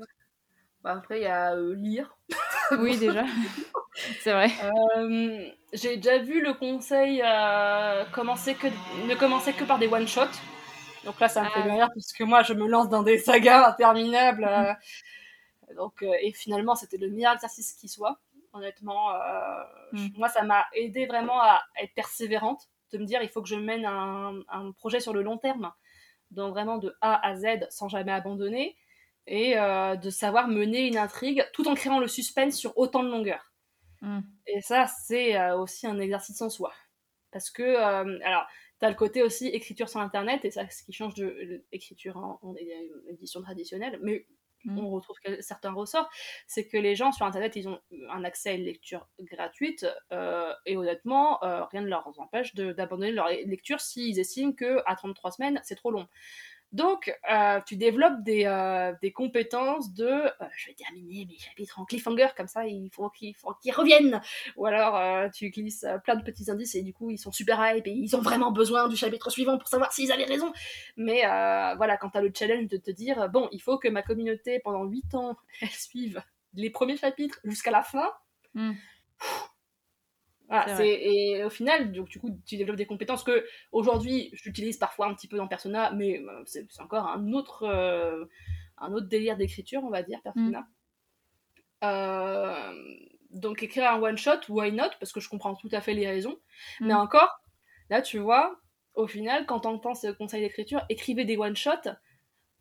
[0.82, 2.15] Bah, Après, il y a lire.
[2.80, 3.26] oui, déjà.
[4.19, 4.49] C'est vrai.
[5.73, 7.23] J'ai déjà vu le conseil
[8.11, 8.67] commencer que,
[9.07, 10.41] ne commencer que par des one-shots.
[11.06, 11.74] Donc là, ça me fait ah.
[11.74, 14.49] rire puisque moi, je me lance dans des sagas interminables.
[15.72, 18.20] Euh, donc, euh, et finalement, c'était le meilleur exercice qui soit.
[18.53, 20.10] Honnêtement, euh, mm.
[20.16, 23.56] moi, ça m'a aidé vraiment à être persévérante, de me dire, il faut que je
[23.56, 25.74] mène un, projet sur le long terme,
[26.30, 28.78] donc vraiment de A à Z, sans jamais abandonner,
[29.26, 33.51] et de savoir mener une intrigue tout en créant le suspense sur autant de longueur.
[34.01, 34.20] Mm.
[34.45, 36.72] Et ça, c'est aussi un exercice en soi.
[37.32, 37.76] Parce que,
[38.24, 38.45] alors,
[38.80, 42.55] T'as le côté aussi écriture sur Internet, et ça, ce qui change de l'écriture en,
[43.07, 44.26] édition traditionnelle, mais
[44.65, 44.80] mm.
[44.80, 46.09] on retrouve certains ressorts,
[46.45, 50.53] c'est que les gens sur Internet, ils ont un accès à une lecture gratuite, euh,
[50.65, 55.32] et honnêtement, euh, rien ne leur empêche d'abandonner leur lecture s'ils estiment que à 33
[55.32, 56.07] semaines, c'est trop long.
[56.76, 61.80] Donc, euh, tu développes des, euh, des compétences de euh, je vais terminer mes chapitres
[61.80, 63.34] en cliffhanger, comme ça il faut qu'ils
[63.73, 64.19] reviennent.
[64.57, 67.88] Ou alors tu glisses plein de petits indices et du coup ils sont super hype
[67.88, 70.51] et ils ont vraiment besoin du chapitre suivant pour savoir s'ils avaient raison.
[70.97, 71.21] Mais
[71.78, 74.59] voilà, quand tu as le challenge de te dire bon, il faut que ma communauté
[74.59, 76.21] pendant 8 ans elle suive
[76.55, 78.11] les premiers chapitres jusqu'à la fin.
[80.80, 85.14] Et au final, donc, du coup, tu développes des compétences que aujourd'hui j'utilise parfois un
[85.14, 88.26] petit peu dans Persona, mais euh, c'est encore un autre, euh,
[88.78, 90.62] un autre délire d'écriture, on va dire, Persona.
[90.62, 90.66] Mm.
[91.84, 92.74] Euh,
[93.32, 94.89] donc écrire un one shot, why not?
[95.00, 96.38] Parce que je comprends tout à fait les raisons.
[96.80, 96.98] Mais mm.
[96.98, 97.41] encore,
[97.89, 98.60] là, tu vois,
[98.93, 101.89] au final, quand on entend ce conseil d'écriture, écrivez des one shots.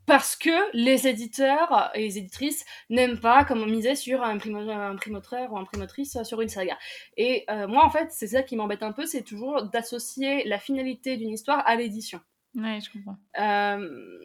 [0.07, 5.53] Parce que les éditeurs et les éditrices n'aiment pas comme on misait sur un, primoteur
[5.53, 6.79] ou un primotrice sur une saga.
[7.17, 10.59] Et euh, moi, en fait, c'est ça qui m'embête un peu, c'est toujours d'associer la
[10.59, 12.21] finalité d'une histoire à l'édition.
[12.55, 13.17] Ouais, je comprends.
[13.39, 14.19] Euh,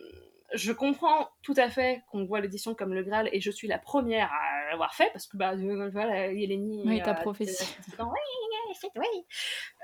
[0.53, 3.77] je comprends tout à fait qu'on voit l'édition comme le Graal et je suis la
[3.77, 5.53] première à l'avoir fait parce que bah
[5.91, 9.25] voilà Yeleni oui ta prophétie oui, oui.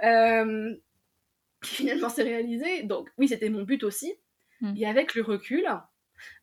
[0.03, 0.75] Euh,
[1.63, 4.15] finalement c'est réalisé donc oui c'était mon but aussi
[4.61, 4.73] Hmm.
[4.77, 5.65] Et avec le recul,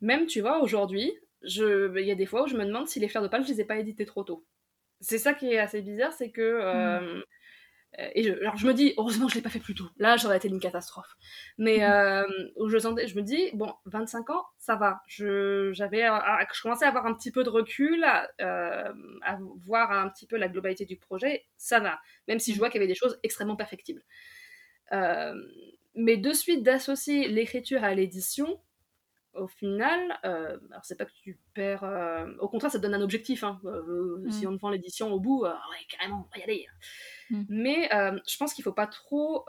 [0.01, 3.09] même tu vois, aujourd'hui, il y a des fois où je me demande si les
[3.09, 4.47] fleurs de palme, je les ai pas éditées trop tôt.
[5.01, 6.61] C'est ça qui est assez bizarre, c'est que.
[6.61, 7.23] Hmm.
[7.99, 9.85] Euh, et je, alors je me dis, heureusement je l'ai pas fait plus tôt.
[9.99, 11.15] Là, j'aurais été une catastrophe.
[11.59, 11.93] Mais hmm.
[11.93, 15.03] euh, je, sentais, je me dis, bon, 25 ans, ça va.
[15.07, 18.05] Je, j'avais, je commençais à avoir un petit peu de recul,
[18.41, 18.93] euh,
[19.23, 22.01] à voir un petit peu la globalité du projet, ça va.
[22.29, 24.03] Même si je vois qu'il y avait des choses extrêmement perfectibles.
[24.93, 25.35] Euh,
[25.95, 28.59] mais de suite d'associer l'écriture à l'édition,
[29.35, 31.85] au final, euh, alors c'est pas que tu perds.
[31.85, 33.45] Euh, au contraire, ça te donne un objectif.
[33.45, 33.61] Hein.
[33.65, 34.31] Euh, mm.
[34.31, 35.51] Si on vend l'édition au bout, ouais,
[35.89, 36.67] carrément, on va y aller.
[37.31, 37.43] Mm.
[37.49, 37.89] Mais
[38.27, 39.47] je pense qu'il faut pas trop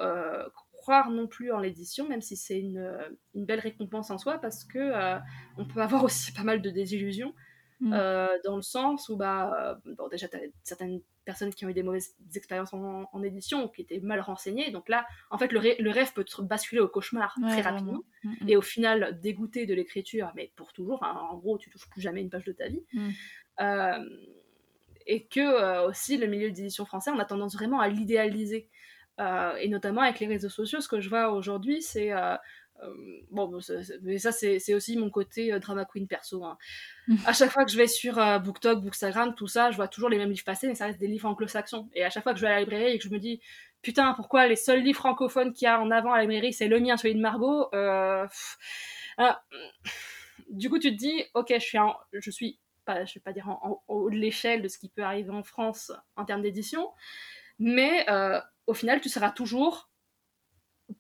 [0.74, 2.94] croire non plus en l'édition, même si c'est une,
[3.36, 5.18] une, belle récompense en soi, parce que
[5.58, 7.34] on peut avoir aussi pas mal de désillusions.
[7.80, 7.92] Mm.
[8.46, 11.84] dans le sens où, bah, bon, déjà, tu as certaines personnes qui ont eu des
[11.84, 14.72] mauvaises expériences en, édition, qui étaient mal renseignées.
[14.72, 15.60] Donc là, en fait, le,
[15.90, 18.04] rêve peut basculer au cauchemar très rapidement.
[18.24, 18.50] Mm, mm.
[18.50, 21.04] Et au final, dégoûté de l'écriture, mais pour toujours.
[21.04, 22.84] en gros, tu touches plus jamais une page de ta vie.
[22.94, 23.10] Mm.
[23.62, 24.10] Euh,
[25.06, 28.70] et que euh, aussi, le milieu d'édition français, on a tendance vraiment à l'idéaliser.
[29.20, 32.12] Euh, et notamment avec les réseaux sociaux, ce que je vois aujourd'hui, c'est
[33.32, 33.60] bon,
[34.02, 36.44] mais ça, c'est aussi mon côté euh, drama queen perso.
[36.44, 36.58] Hein.
[37.26, 40.10] à chaque fois que je vais sur euh, BookTok, Bookstagram, tout ça, je vois toujours
[40.10, 41.90] les mêmes livres passer, mais ça reste des livres anglo-saxons.
[41.94, 43.42] Et à chaque fois que je vais à la librairie et que je me dis,
[43.82, 46.68] putain, pourquoi les seuls livres francophones qu'il y a en avant à la librairie, c'est
[46.68, 48.28] le mien, celui de Margot ah,
[50.50, 51.78] Du coup, tu te dis, ok, je suis,
[52.14, 55.04] je suis pas, je vais pas dire en, haut de l'échelle de ce qui peut
[55.04, 56.90] arriver en France en termes d'édition,
[57.60, 58.06] mais
[58.68, 59.90] au final, tu seras toujours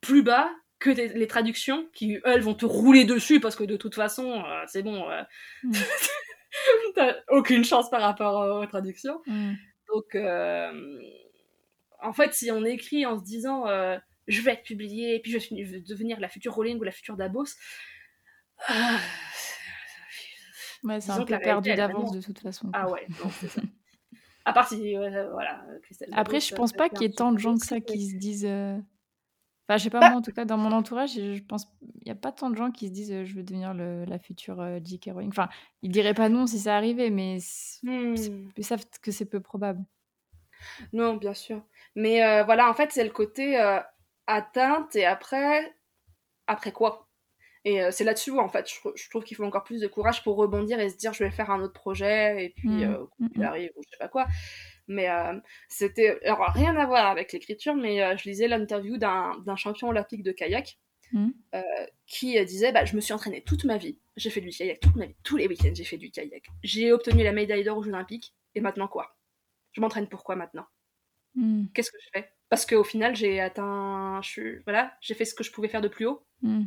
[0.02, 0.50] plus bas
[0.84, 4.64] que les traductions qui, elles, vont te rouler dessus parce que de toute façon, euh,
[4.68, 5.24] c'est bon, euh,
[5.64, 5.72] mm.
[6.96, 9.22] t'as aucune chance par rapport aux traductions.
[9.26, 9.54] Mm.
[9.88, 11.00] Donc, euh,
[12.02, 13.66] en fait, si on écrit en se disant
[14.28, 17.16] je vais être publié et puis je vais devenir la future Rowling ou la future
[17.16, 17.46] Dabos,
[20.84, 22.70] ouais, c'est un peu perdu d'avance de toute façon.
[22.74, 23.08] Ah ouais,
[23.40, 23.62] c'est ça.
[24.46, 25.66] À part si, voilà,
[26.12, 28.46] Après, je pense pas qu'il y ait tant de gens que ça qui se disent
[29.68, 31.68] Enfin, je sais pas, bah moi, en tout cas, dans mon entourage, je pense
[32.02, 34.20] il y a pas tant de gens qui se disent je veux devenir le, la
[34.20, 35.12] future J.K.
[35.14, 35.30] Rowling.
[35.30, 35.48] Enfin,
[35.82, 37.38] ils diraient pas non si ça arrivait, mais
[37.84, 38.16] mmh.
[38.58, 39.82] ils savent que c'est peu probable.
[40.92, 41.62] Non, bien sûr.
[41.96, 43.58] Mais voilà, en fait, c'est le côté
[44.28, 45.74] atteinte et après,
[46.48, 47.08] après quoi?
[47.66, 50.82] Et c'est là-dessus, en fait, je, trouve qu'il faut encore plus de courage pour rebondir
[50.82, 53.08] et se dire je vais faire un autre projet et puis mmh.
[53.20, 54.28] il mmh, arrive ou je sais pas quoi.
[54.88, 56.20] Mais euh, c'était.
[56.26, 60.32] Alors, rien à voir avec l'écriture, mais euh, je lisais l'interview d'un champion olympique de
[60.32, 60.78] kayak
[61.14, 61.30] mmh.
[61.56, 61.62] euh,
[62.06, 64.96] qui disait bah, Je me suis entraîné toute ma vie, j'ai fait du kayak toute
[64.96, 66.44] ma vie, tous les week-ends j'ai fait du kayak.
[66.64, 69.16] J'ai obtenu la médaille d'or aux Jeux Olympiques, et maintenant quoi?
[69.72, 70.66] Je m'entraîne pourquoi maintenant?
[71.36, 71.68] Mmh.
[71.74, 72.30] Qu'est-ce que je fais?
[72.50, 74.22] Parce qu'au final, j'ai atteint.
[74.22, 76.26] Je, voilà, j'ai fait ce que je pouvais faire de plus haut.
[76.42, 76.66] Mmh.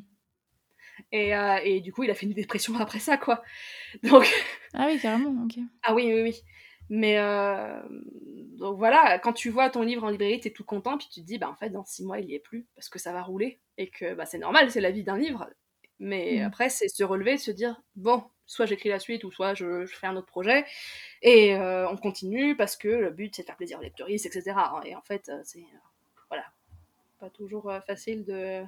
[1.12, 1.32] Et,
[1.64, 3.44] et, du coup, il a fait une dépression après ça, quoi.
[4.02, 4.26] Donc.
[4.72, 5.58] Ah oui, carrément, ok.
[5.82, 6.42] Ah oui, oui, oui.
[6.88, 7.82] Mais euh,
[8.58, 11.20] donc voilà, quand tu vois ton livre en librairie, tu es tout content, puis tu
[11.20, 13.12] te dis, bah en fait, dans six mois, il y est plus, parce que ça
[13.12, 15.48] va rouler, et que bah, c'est normal, c'est la vie d'un livre.
[15.98, 16.44] Mais mm.
[16.44, 20.06] après, c'est se relever, se dire, bon, soit j'écris la suite, ou soit je, fais
[20.06, 20.64] un autre projet,
[21.22, 24.56] et euh, on continue, parce que le but, c'est de faire plaisir aux lecteuristes, etc.
[24.84, 25.64] Et en fait, euh, c'est,
[26.28, 26.44] voilà,
[27.18, 28.62] pas toujours facile de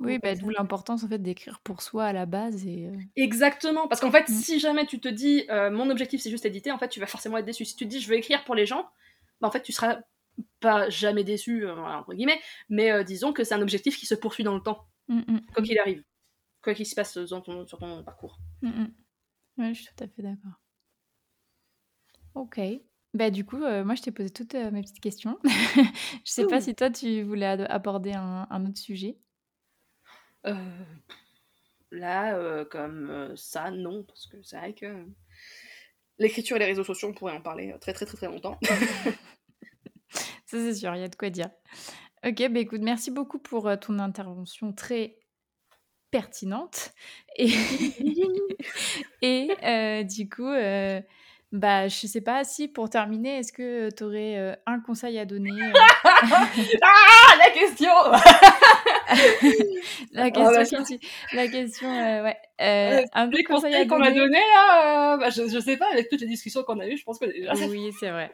[0.00, 2.66] oui, bah, d'où l'importance en fait d'écrire pour soi à la base.
[2.66, 4.32] Et, euh Exactement, parce qu'en fait, mmh.
[4.32, 7.06] si jamais tu te dis euh, mon objectif c'est juste éditer, en fait, tu vas
[7.06, 7.64] forcément être déçu.
[7.64, 8.88] Si tu te dis je veux écrire pour les gens,
[9.40, 9.98] bah, en fait, tu seras
[10.60, 14.44] pas jamais déçu, euh, entre guillemets, mais disons que c'est un objectif qui se poursuit
[14.44, 16.04] dans le temps, mmh, mmh, quoi qu'il arrive,
[16.62, 18.38] quoi qu'il se passe dans ton, sur ton parcours.
[18.62, 20.60] Oui, je suis tout à fait d'accord.
[22.34, 22.60] Ok.
[23.14, 25.38] Bah, du coup, moi, je t'ai posé toutes mes petites questions.
[25.44, 29.16] je sais pas si toi, tu voulais aborder un autre sujet.
[30.46, 30.54] Euh,
[31.90, 35.06] là, euh, comme euh, ça, non, parce que c'est vrai que
[36.18, 38.58] l'écriture et les réseaux sociaux, on pourrait en parler très très très très longtemps.
[40.10, 41.50] ça c'est sûr, il y a de quoi dire.
[42.26, 45.18] Ok, bah écoute, merci beaucoup pour ton intervention très
[46.10, 46.92] pertinente.
[47.36, 47.48] Et,
[49.22, 50.52] et du coup,
[51.54, 55.50] bah, je sais pas si pour terminer, est-ce que tu aurais un conseil à donner
[56.82, 57.92] Ah, la question
[60.12, 60.82] la question,
[61.32, 62.36] la question ouais.
[63.12, 66.62] un peu conseil qu'on m'a donné, bah, je, je sais pas, avec toutes les discussions
[66.64, 67.52] qu'on a eues, je pense que déjà.
[67.68, 68.30] Oui, c'est vrai.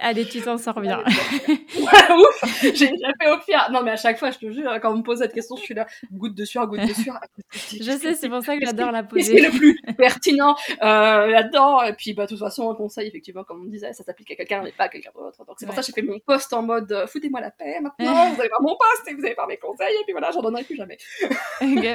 [0.00, 1.04] Allez, tu t'en sors bien.
[1.48, 3.68] ouf J'ai déjà fait au pire.
[3.70, 5.62] Non, mais à chaque fois, je te jure, quand on me pose cette question, je
[5.62, 7.20] suis là, goutte de sueur, goutte de sueur.
[7.52, 9.36] je sais, c'est pour ça que j'adore la poser.
[9.36, 11.82] C'est le plus pertinent euh, là-dedans.
[11.82, 14.36] Et puis, bah, de toute façon, un conseil, effectivement, comme on disait, ça s'applique à
[14.36, 15.44] quelqu'un, mais pas à quelqu'un d'autre.
[15.44, 17.78] Donc, c'est pour ça que j'ai fait mon post en mode, euh, foutez-moi la paix
[17.80, 19.94] maintenant, vous allez voir mon post et vous allez voir mes conseils.
[20.00, 20.96] Et puis voilà, j'en donnerai plus jamais.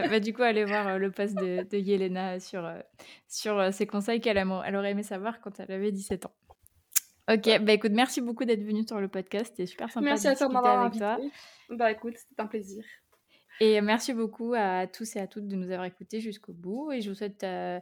[0.10, 2.70] bah, du coup, allez voir euh, le post de, de Yelena sur,
[3.28, 6.34] sur ses conseils qu'elle elle aurait aimé savoir quand elle avait 17 ans.
[7.28, 9.48] Ok, bah écoute, merci beaucoup d'être venu sur le podcast.
[9.48, 11.18] C'était super sympa merci de discuter avec toi.
[11.70, 12.84] Bah écoute, c'était un plaisir.
[13.60, 16.92] Et merci beaucoup à tous et à toutes de nous avoir écoutés jusqu'au bout.
[16.92, 17.80] Et je vous souhaite euh,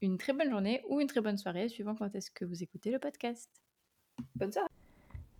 [0.00, 2.90] une très bonne journée ou une très bonne soirée, suivant quand est-ce que vous écoutez
[2.90, 3.50] le podcast.
[4.36, 4.68] Bonne soirée.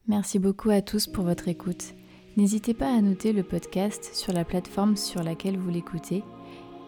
[0.06, 1.94] Merci beaucoup à tous pour votre écoute.
[2.36, 6.22] N'hésitez pas à noter le podcast sur la plateforme sur laquelle vous l'écoutez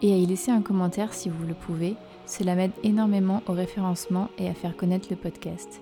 [0.01, 1.95] et à y laisser un commentaire si vous le pouvez.
[2.27, 5.81] Cela m'aide énormément au référencement et à faire connaître le podcast.